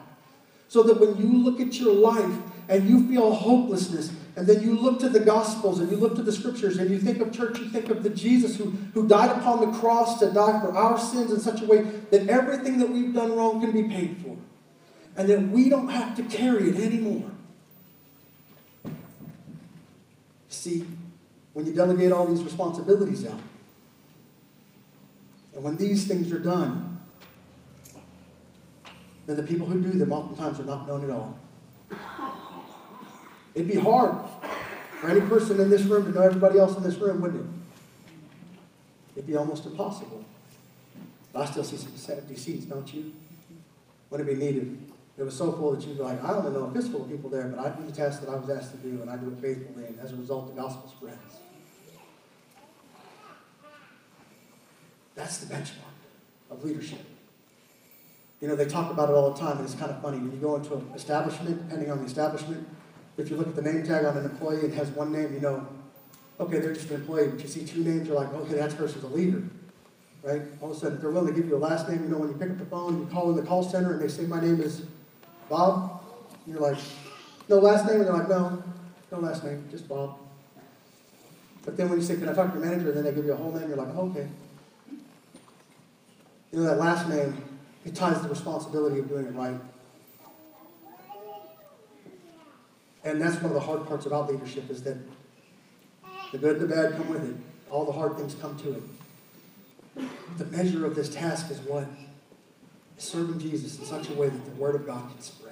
So 0.67 0.83
that 0.83 0.99
when 0.99 1.15
you 1.17 1.37
look 1.37 1.59
at 1.59 1.79
your 1.79 1.93
life 1.93 2.35
and 2.67 2.89
you 2.89 3.07
feel 3.07 3.33
hopelessness, 3.33 4.11
and 4.35 4.47
then 4.47 4.63
you 4.63 4.75
look 4.75 4.99
to 5.01 5.09
the 5.09 5.19
Gospels 5.19 5.79
and 5.79 5.91
you 5.91 5.97
look 5.97 6.15
to 6.15 6.23
the 6.23 6.31
Scriptures 6.31 6.77
and 6.77 6.89
you 6.89 6.97
think 6.97 7.19
of 7.19 7.31
church, 7.31 7.59
you 7.59 7.69
think 7.69 7.89
of 7.89 8.01
the 8.01 8.09
Jesus 8.09 8.57
who, 8.57 8.71
who 8.95 9.07
died 9.07 9.29
upon 9.37 9.59
the 9.61 9.77
cross 9.77 10.19
to 10.19 10.31
die 10.31 10.59
for 10.59 10.75
our 10.75 10.97
sins 10.97 11.31
in 11.31 11.39
such 11.39 11.61
a 11.61 11.65
way 11.65 11.83
that 12.09 12.27
everything 12.27 12.79
that 12.79 12.89
we've 12.89 13.13
done 13.13 13.35
wrong 13.35 13.61
can 13.61 13.71
be 13.71 13.83
paid 13.83 14.17
for. 14.17 14.35
And 15.15 15.29
that 15.29 15.49
we 15.49 15.69
don't 15.69 15.89
have 15.89 16.15
to 16.15 16.23
carry 16.23 16.69
it 16.69 16.77
anymore. 16.77 17.32
See, 20.53 20.85
when 21.53 21.65
you 21.65 21.73
delegate 21.73 22.11
all 22.11 22.27
these 22.27 22.43
responsibilities 22.43 23.25
out, 23.25 23.39
and 25.55 25.63
when 25.63 25.77
these 25.77 26.05
things 26.07 26.31
are 26.31 26.39
done, 26.39 27.01
then 29.25 29.35
the 29.35 29.43
people 29.43 29.65
who 29.65 29.81
do 29.81 29.89
them 29.97 30.13
oftentimes 30.13 30.59
are 30.59 30.65
not 30.65 30.87
known 30.87 31.03
at 31.03 31.09
all. 31.09 31.37
It'd 33.55 33.67
be 33.67 33.79
hard 33.79 34.15
for 35.01 35.09
any 35.09 35.21
person 35.21 35.59
in 35.59 35.71
this 35.71 35.81
room 35.83 36.05
to 36.05 36.11
know 36.11 36.21
everybody 36.21 36.59
else 36.59 36.77
in 36.77 36.83
this 36.83 36.95
room, 36.95 37.21
wouldn't 37.21 37.41
it? 37.41 37.47
It'd 39.15 39.27
be 39.27 39.35
almost 39.35 39.65
impossible. 39.65 40.23
But 41.33 41.41
I 41.41 41.45
still 41.51 41.63
see 41.63 41.77
some 41.77 42.15
empty 42.15 42.35
seats, 42.35 42.65
don't 42.65 42.93
you? 42.93 43.11
Wouldn't 44.11 44.29
it 44.29 44.39
be 44.39 44.45
needed? 44.45 44.92
It 45.17 45.23
was 45.23 45.37
so 45.37 45.51
full 45.51 45.75
that 45.75 45.85
you'd 45.85 45.97
be 45.97 46.03
like, 46.03 46.23
I 46.23 46.31
don't 46.31 46.39
even 46.39 46.53
know 46.53 46.69
if 46.69 46.75
it's 46.75 46.87
full 46.87 47.03
of 47.03 47.09
people 47.09 47.29
there, 47.29 47.47
but 47.47 47.63
I 47.63 47.69
do 47.69 47.85
the 47.85 47.91
task 47.91 48.21
that 48.21 48.29
I 48.29 48.35
was 48.35 48.49
asked 48.49 48.71
to 48.71 48.77
do, 48.77 49.01
and 49.01 49.09
I 49.09 49.17
do 49.17 49.27
it 49.29 49.37
faithfully, 49.39 49.85
and 49.85 49.99
as 49.99 50.11
a 50.11 50.15
result, 50.15 50.47
the 50.53 50.59
gospel 50.59 50.89
spreads. 50.89 51.37
That's 55.15 55.37
the 55.37 55.53
benchmark 55.53 55.93
of 56.49 56.63
leadership. 56.63 56.99
You 58.41 58.47
know, 58.47 58.55
they 58.55 58.65
talk 58.65 58.91
about 58.91 59.09
it 59.09 59.13
all 59.13 59.31
the 59.31 59.39
time, 59.39 59.57
and 59.57 59.65
it's 59.65 59.75
kind 59.75 59.91
of 59.91 60.01
funny. 60.01 60.17
When 60.17 60.31
you 60.31 60.37
go 60.37 60.55
into 60.55 60.73
an 60.73 60.91
establishment, 60.95 61.69
depending 61.69 61.91
on 61.91 61.99
the 61.99 62.05
establishment, 62.05 62.67
if 63.17 63.29
you 63.29 63.37
look 63.37 63.47
at 63.47 63.55
the 63.55 63.61
name 63.61 63.85
tag 63.85 64.05
on 64.05 64.17
an 64.17 64.25
employee, 64.25 64.65
it 64.65 64.73
has 64.73 64.89
one 64.89 65.13
name, 65.13 65.31
you 65.33 65.39
know, 65.39 65.67
okay, 66.39 66.57
they're 66.59 66.73
just 66.73 66.89
an 66.89 66.95
employee. 66.95 67.27
But 67.27 67.39
you 67.39 67.47
see 67.47 67.63
two 67.63 67.83
names, 67.83 68.07
you're 68.07 68.17
like, 68.17 68.33
okay, 68.33 68.55
that 68.55 68.75
person's 68.75 69.03
a 69.03 69.07
leader. 69.07 69.43
Right? 70.23 70.41
All 70.61 70.71
of 70.71 70.77
a 70.77 70.79
sudden, 70.79 70.95
if 70.95 71.01
they're 71.01 71.11
willing 71.11 71.33
to 71.33 71.39
give 71.39 71.47
you 71.47 71.55
a 71.55 71.57
last 71.57 71.87
name, 71.87 72.01
you 72.01 72.09
know, 72.09 72.17
when 72.17 72.29
you 72.29 72.35
pick 72.35 72.49
up 72.49 72.57
the 72.57 72.65
phone, 72.65 72.99
you 72.99 73.05
call 73.07 73.29
in 73.29 73.35
the 73.35 73.43
call 73.43 73.61
center, 73.61 73.93
and 73.93 74.01
they 74.01 74.07
say, 74.07 74.23
my 74.23 74.41
name 74.41 74.59
is 74.59 74.83
Bob. 75.53 76.01
And 76.45 76.55
you're 76.55 76.63
like, 76.63 76.79
no 77.47 77.59
last 77.59 77.85
name? 77.85 77.97
And 77.97 78.07
they're 78.07 78.13
like, 78.13 78.27
no, 78.27 78.63
no 79.11 79.19
last 79.19 79.43
name, 79.43 79.67
just 79.69 79.87
Bob. 79.87 80.17
But 81.63 81.77
then 81.77 81.89
when 81.89 81.99
you 81.99 82.03
say, 82.03 82.15
can 82.15 82.27
I 82.27 82.33
talk 82.33 82.51
to 82.53 82.59
your 82.59 82.65
manager? 82.65 82.87
And 82.87 82.97
then 82.97 83.03
they 83.03 83.13
give 83.13 83.25
you 83.25 83.33
a 83.33 83.35
whole 83.35 83.51
name, 83.51 83.67
you're 83.67 83.77
like, 83.77 83.95
oh, 83.95 84.09
okay. 84.09 84.27
You 86.51 86.59
know, 86.59 86.63
that 86.63 86.79
last 86.79 87.07
name, 87.07 87.37
it 87.85 87.93
ties 87.93 88.19
the 88.21 88.29
responsibility 88.29 88.97
of 88.99 89.07
doing 89.07 89.25
it 89.25 89.35
right. 89.35 89.59
And 93.03 93.21
that's 93.21 93.35
one 93.35 93.45
of 93.45 93.53
the 93.53 93.59
hard 93.59 93.85
parts 93.87 94.07
about 94.07 94.31
leadership 94.31 94.71
is 94.71 94.81
that 94.83 94.97
the 96.31 96.37
good 96.39 96.57
and 96.57 96.69
the 96.69 96.75
bad 96.75 96.93
come 96.95 97.09
with 97.09 97.29
it. 97.29 97.35
All 97.69 97.85
the 97.85 97.91
hard 97.91 98.17
things 98.17 98.33
come 98.35 98.57
to 98.59 98.73
it. 98.73 100.07
The 100.37 100.45
measure 100.45 100.85
of 100.85 100.95
this 100.95 101.13
task 101.13 101.51
is 101.51 101.59
what? 101.59 101.87
Serving 102.97 103.39
Jesus 103.39 103.77
in 103.77 103.85
such 103.85 104.09
a 104.09 104.13
way 104.13 104.29
that 104.29 104.45
the 104.45 104.51
Word 104.51 104.75
of 104.75 104.85
God 104.85 105.09
can 105.09 105.21
spread. 105.21 105.42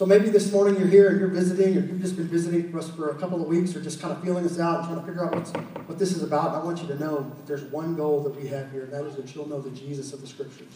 So 0.00 0.06
maybe 0.06 0.30
this 0.30 0.50
morning 0.50 0.80
you're 0.80 0.88
here 0.88 1.10
and 1.10 1.20
you're 1.20 1.28
visiting, 1.28 1.76
or 1.76 1.80
you've 1.80 2.00
just 2.00 2.16
been 2.16 2.26
visiting 2.26 2.74
us 2.74 2.88
for 2.88 3.10
a 3.10 3.14
couple 3.16 3.42
of 3.42 3.46
weeks, 3.46 3.76
or 3.76 3.82
just 3.82 4.00
kind 4.00 4.16
of 4.16 4.24
feeling 4.24 4.46
us 4.46 4.58
out 4.58 4.78
and 4.78 4.86
trying 4.86 4.98
to 4.98 5.06
figure 5.06 5.26
out 5.26 5.34
what's, 5.34 5.50
what 5.50 5.98
this 5.98 6.16
is 6.16 6.22
about. 6.22 6.54
And 6.54 6.56
I 6.56 6.64
want 6.64 6.80
you 6.80 6.88
to 6.88 6.98
know 6.98 7.18
that 7.18 7.46
there's 7.46 7.64
one 7.64 7.96
goal 7.96 8.22
that 8.22 8.34
we 8.34 8.48
have 8.48 8.72
here, 8.72 8.84
and 8.84 8.92
that 8.94 9.04
is 9.04 9.16
that 9.16 9.34
you'll 9.34 9.46
know 9.46 9.60
the 9.60 9.68
Jesus 9.78 10.14
of 10.14 10.22
the 10.22 10.26
Scriptures. 10.26 10.72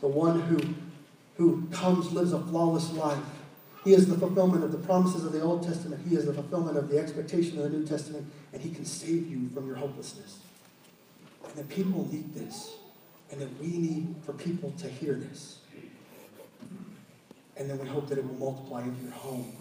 The 0.00 0.06
one 0.06 0.40
who, 0.40 0.58
who 1.36 1.66
comes, 1.70 2.12
lives 2.12 2.32
a 2.32 2.40
flawless 2.40 2.90
life, 2.94 3.22
he 3.84 3.92
is 3.92 4.08
the 4.08 4.16
fulfillment 4.16 4.64
of 4.64 4.72
the 4.72 4.78
promises 4.78 5.26
of 5.26 5.32
the 5.32 5.42
Old 5.42 5.62
Testament. 5.62 6.00
He 6.08 6.16
is 6.16 6.24
the 6.24 6.32
fulfillment 6.32 6.78
of 6.78 6.88
the 6.88 6.98
expectation 6.98 7.58
of 7.58 7.64
the 7.64 7.78
New 7.78 7.86
Testament, 7.86 8.26
and 8.54 8.62
He 8.62 8.70
can 8.70 8.86
save 8.86 9.30
you 9.30 9.50
from 9.50 9.66
your 9.66 9.76
hopelessness. 9.76 10.38
And 11.46 11.56
that 11.56 11.68
people 11.68 12.08
need 12.10 12.32
this, 12.32 12.76
and 13.30 13.38
that 13.38 13.60
we 13.60 13.66
need 13.66 14.14
for 14.24 14.32
people 14.32 14.70
to 14.78 14.88
hear 14.88 15.12
this. 15.12 15.58
And 17.56 17.70
then 17.70 17.78
we 17.78 17.88
hope 17.88 18.08
that 18.08 18.18
it 18.18 18.24
will 18.26 18.34
multiply 18.34 18.82
into 18.82 19.02
your 19.02 19.12
home 19.12 19.52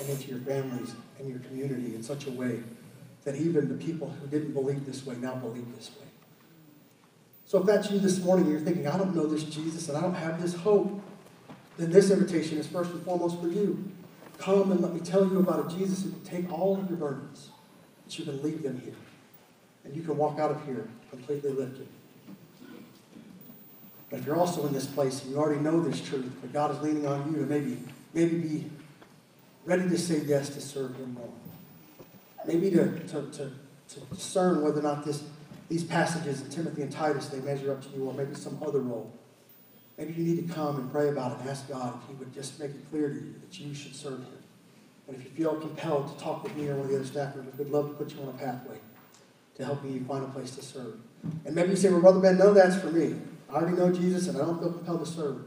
and 0.00 0.08
into 0.08 0.28
your 0.28 0.40
families 0.40 0.94
and 1.18 1.28
your 1.28 1.40
community 1.40 1.94
in 1.94 2.02
such 2.02 2.26
a 2.26 2.30
way 2.30 2.60
that 3.24 3.36
even 3.36 3.68
the 3.68 3.74
people 3.74 4.08
who 4.08 4.26
didn't 4.28 4.52
believe 4.52 4.86
this 4.86 5.04
way 5.04 5.16
now 5.16 5.34
believe 5.34 5.66
this 5.76 5.90
way. 5.90 6.06
So 7.44 7.58
if 7.58 7.66
that's 7.66 7.90
you 7.90 7.98
this 7.98 8.22
morning, 8.24 8.46
and 8.46 8.54
you're 8.54 8.62
thinking, 8.62 8.86
I 8.86 8.96
don't 8.96 9.14
know 9.14 9.26
this 9.26 9.44
Jesus 9.44 9.88
and 9.88 9.98
I 9.98 10.00
don't 10.00 10.14
have 10.14 10.40
this 10.40 10.54
hope 10.54 11.02
then 11.80 11.90
this 11.90 12.10
invitation 12.10 12.58
is 12.58 12.66
first 12.66 12.90
and 12.90 13.02
foremost 13.04 13.40
for 13.40 13.48
you. 13.48 13.90
Come 14.36 14.70
and 14.70 14.82
let 14.82 14.92
me 14.92 15.00
tell 15.00 15.26
you 15.26 15.38
about 15.38 15.72
a 15.72 15.76
Jesus 15.76 16.02
who 16.02 16.10
can 16.10 16.20
take 16.24 16.52
all 16.52 16.78
of 16.78 16.86
your 16.90 16.98
burdens, 16.98 17.48
that 18.04 18.18
you 18.18 18.26
can 18.26 18.42
leave 18.42 18.62
them 18.62 18.78
here. 18.84 18.94
And 19.84 19.96
you 19.96 20.02
can 20.02 20.18
walk 20.18 20.38
out 20.38 20.50
of 20.50 20.62
here 20.66 20.88
completely 21.08 21.52
lifted. 21.52 21.88
But 24.10 24.20
if 24.20 24.26
you're 24.26 24.36
also 24.36 24.66
in 24.66 24.72
this 24.72 24.86
place 24.86 25.22
and 25.22 25.30
you 25.30 25.38
already 25.38 25.60
know 25.60 25.80
this 25.80 26.00
truth, 26.00 26.30
but 26.40 26.52
God 26.52 26.72
is 26.72 26.80
leaning 26.80 27.06
on 27.06 27.32
you 27.32 27.38
to 27.38 27.46
maybe, 27.46 27.78
maybe 28.12 28.38
be 28.38 28.70
ready 29.64 29.88
to 29.88 29.98
say 29.98 30.18
yes 30.26 30.48
to 30.50 30.60
serve 30.60 30.96
Him 30.96 31.14
more. 31.14 31.30
Maybe 32.46 32.70
to, 32.72 32.98
to, 32.98 33.30
to, 33.30 33.52
to 33.88 34.00
discern 34.12 34.62
whether 34.62 34.80
or 34.80 34.82
not 34.82 35.04
this, 35.04 35.22
these 35.68 35.84
passages 35.84 36.40
in 36.42 36.50
Timothy 36.50 36.82
and 36.82 36.90
Titus, 36.90 37.26
they 37.28 37.38
measure 37.40 37.70
up 37.70 37.82
to 37.82 37.88
you, 37.90 38.06
or 38.06 38.14
maybe 38.14 38.34
some 38.34 38.60
other 38.66 38.80
role. 38.80 39.12
Maybe 39.96 40.14
you 40.14 40.34
need 40.34 40.48
to 40.48 40.54
come 40.54 40.76
and 40.76 40.90
pray 40.90 41.10
about 41.10 41.32
it 41.32 41.40
and 41.40 41.50
ask 41.50 41.68
God 41.68 42.00
if 42.02 42.08
He 42.08 42.14
would 42.14 42.34
just 42.34 42.58
make 42.58 42.70
it 42.70 42.90
clear 42.90 43.10
to 43.10 43.14
you 43.14 43.34
that 43.40 43.60
you 43.60 43.74
should 43.74 43.94
serve 43.94 44.18
Him. 44.18 44.38
And 45.06 45.16
if 45.16 45.24
you 45.24 45.30
feel 45.30 45.54
compelled 45.56 46.16
to 46.16 46.24
talk 46.24 46.42
with 46.42 46.56
me 46.56 46.68
or 46.68 46.76
one 46.76 46.86
of 46.86 46.88
the 46.88 46.96
other 46.96 47.04
staff 47.04 47.36
members, 47.36 47.56
we'd 47.58 47.68
love 47.68 47.88
to 47.90 47.94
put 47.94 48.12
you 48.14 48.22
on 48.22 48.28
a 48.28 48.32
pathway 48.32 48.78
to 49.56 49.64
help 49.64 49.84
you 49.84 50.02
find 50.04 50.24
a 50.24 50.28
place 50.28 50.54
to 50.56 50.62
serve. 50.62 50.98
And 51.44 51.54
maybe 51.54 51.70
you 51.70 51.76
say, 51.76 51.90
well, 51.90 52.00
Brother 52.00 52.20
Ben, 52.20 52.38
no, 52.38 52.54
that's 52.54 52.76
for 52.76 52.90
me. 52.90 53.16
I 53.50 53.54
already 53.54 53.76
know 53.76 53.92
Jesus 53.92 54.28
and 54.28 54.36
I 54.36 54.40
don't 54.40 54.60
feel 54.60 54.72
compelled 54.72 55.04
to 55.04 55.10
serve. 55.10 55.42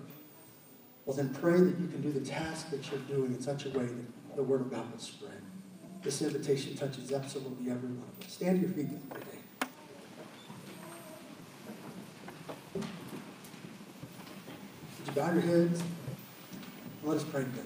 Well, 1.06 1.16
then 1.16 1.34
pray 1.34 1.60
that 1.60 1.80
you 1.80 1.88
can 1.88 2.02
do 2.02 2.12
the 2.12 2.20
task 2.20 2.70
that 2.72 2.89
you're 2.89 3.00
doing 3.02 3.34
in 3.34 3.42
such 3.42 3.66
a 3.66 3.70
way 3.70 3.86
that 3.86 4.36
the 4.36 4.44
Word 4.44 4.62
of 4.62 4.72
God 4.72 4.92
will 4.92 5.00
spread. 5.00 5.42
This 6.02 6.22
invitation 6.22 6.76
touches 6.76 7.13
absolutely 7.13 7.72
every 7.72 7.89
one 7.89 8.10
of 8.18 8.26
us. 8.26 8.34
Stand 8.34 8.62
to 8.62 8.68
your 8.68 8.76
feet 8.76 9.13
today. 9.13 9.26
Would 12.76 12.86
you 15.08 15.13
bow 15.13 15.32
your 15.32 15.42
heads. 15.42 15.82
Let 17.04 17.18
us 17.18 17.24
pray 17.24 17.44
together. 17.44 17.63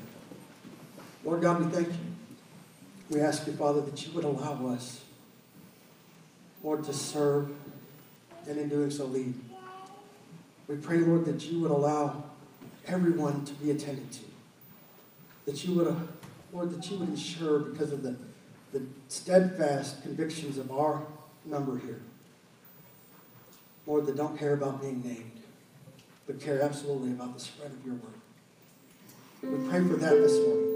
Lord 1.23 1.41
God, 1.41 1.65
we 1.65 1.71
thank 1.71 1.88
you. 1.88 1.93
We 3.10 3.21
ask 3.21 3.47
you, 3.47 3.54
Father, 3.54 3.82
that 3.82 4.06
you 4.06 4.13
would 4.13 4.23
allow 4.23 4.67
us, 4.67 5.04
Lord, 6.63 6.84
to 6.86 6.93
serve 6.93 7.50
and 8.47 8.58
in 8.58 8.69
doing 8.69 8.89
so 8.89 9.06
lead. 9.06 9.34
We 10.67 10.75
pray, 10.75 10.97
Lord, 10.97 11.25
that 11.25 11.45
you 11.45 11.60
would 11.62 11.71
allow 11.71 12.23
everyone 12.86 13.45
to 13.45 13.53
be 13.53 13.71
attended 13.71 14.12
to. 14.12 14.19
That 15.45 15.63
you 15.63 15.75
would, 15.75 15.88
uh, 15.88 15.95
Lord, 16.51 16.71
that 16.71 16.89
you 16.91 16.97
would 16.97 17.10
ensure 17.10 17.60
because 17.60 17.91
of 17.91 18.03
the, 18.03 18.15
the 18.73 18.84
steadfast 19.08 20.01
convictions 20.01 20.58
of 20.58 20.71
our 20.71 21.06
number 21.45 21.77
here, 21.80 22.01
Lord, 23.86 24.06
that 24.08 24.17
don't 24.17 24.38
care 24.38 24.53
about 24.53 24.82
being 24.82 25.01
named 25.03 25.38
but 26.27 26.41
care 26.41 26.62
absolutely 26.62 27.12
about 27.12 27.34
the 27.34 27.39
spread 27.39 27.71
of 27.71 27.86
your 27.86 27.95
word. 27.95 28.13
We 29.41 29.69
pray 29.69 29.80
for 29.88 29.95
that 29.95 30.12
this 30.12 30.34
morning. 30.34 30.73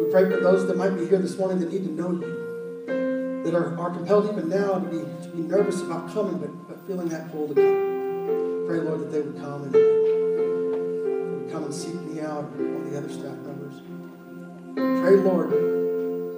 We 0.00 0.10
pray 0.10 0.24
for 0.24 0.40
those 0.40 0.66
that 0.66 0.76
might 0.76 0.96
be 0.96 1.06
here 1.06 1.18
this 1.18 1.38
morning 1.38 1.60
that 1.60 1.70
need 1.70 1.84
to 1.84 1.92
know 1.92 2.12
you, 2.12 3.42
that 3.44 3.54
are, 3.54 3.78
are 3.78 3.90
compelled 3.90 4.32
even 4.32 4.48
now 4.48 4.78
to 4.78 4.88
be, 4.88 4.98
to 4.98 5.28
be 5.36 5.42
nervous 5.42 5.82
about 5.82 6.12
coming, 6.14 6.38
but, 6.38 6.68
but 6.68 6.86
feeling 6.86 7.08
that 7.10 7.30
pull 7.30 7.48
to 7.48 7.54
come. 7.54 7.91
Pray, 8.66 8.80
Lord, 8.80 9.00
that 9.00 9.10
they 9.12 9.20
would 9.20 9.36
come 9.40 9.64
and 9.64 9.72
would 9.72 11.52
come 11.52 11.64
and 11.64 11.74
seek 11.74 11.94
me 11.94 12.20
out 12.20 12.44
one 12.52 12.82
of 12.82 12.90
the 12.90 12.98
other 12.98 13.08
staff 13.08 13.36
members. 13.38 13.82
Pray, 14.74 15.16
Lord, 15.16 15.50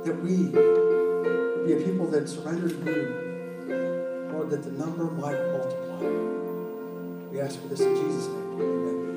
that 0.04 0.20
we 0.22 0.48
be 1.66 1.72
a 1.72 1.84
people 1.84 2.06
that 2.08 2.28
surrender 2.28 2.68
to 2.68 2.74
you. 2.74 4.30
Lord, 4.32 4.50
that 4.50 4.62
the 4.62 4.72
number 4.72 5.04
might 5.04 5.40
multiply. 5.52 6.08
We 7.30 7.40
ask 7.40 7.60
for 7.60 7.68
this 7.68 7.80
in 7.80 7.94
Jesus' 7.94 8.26
name. 8.28 8.60
Amen. 8.60 9.13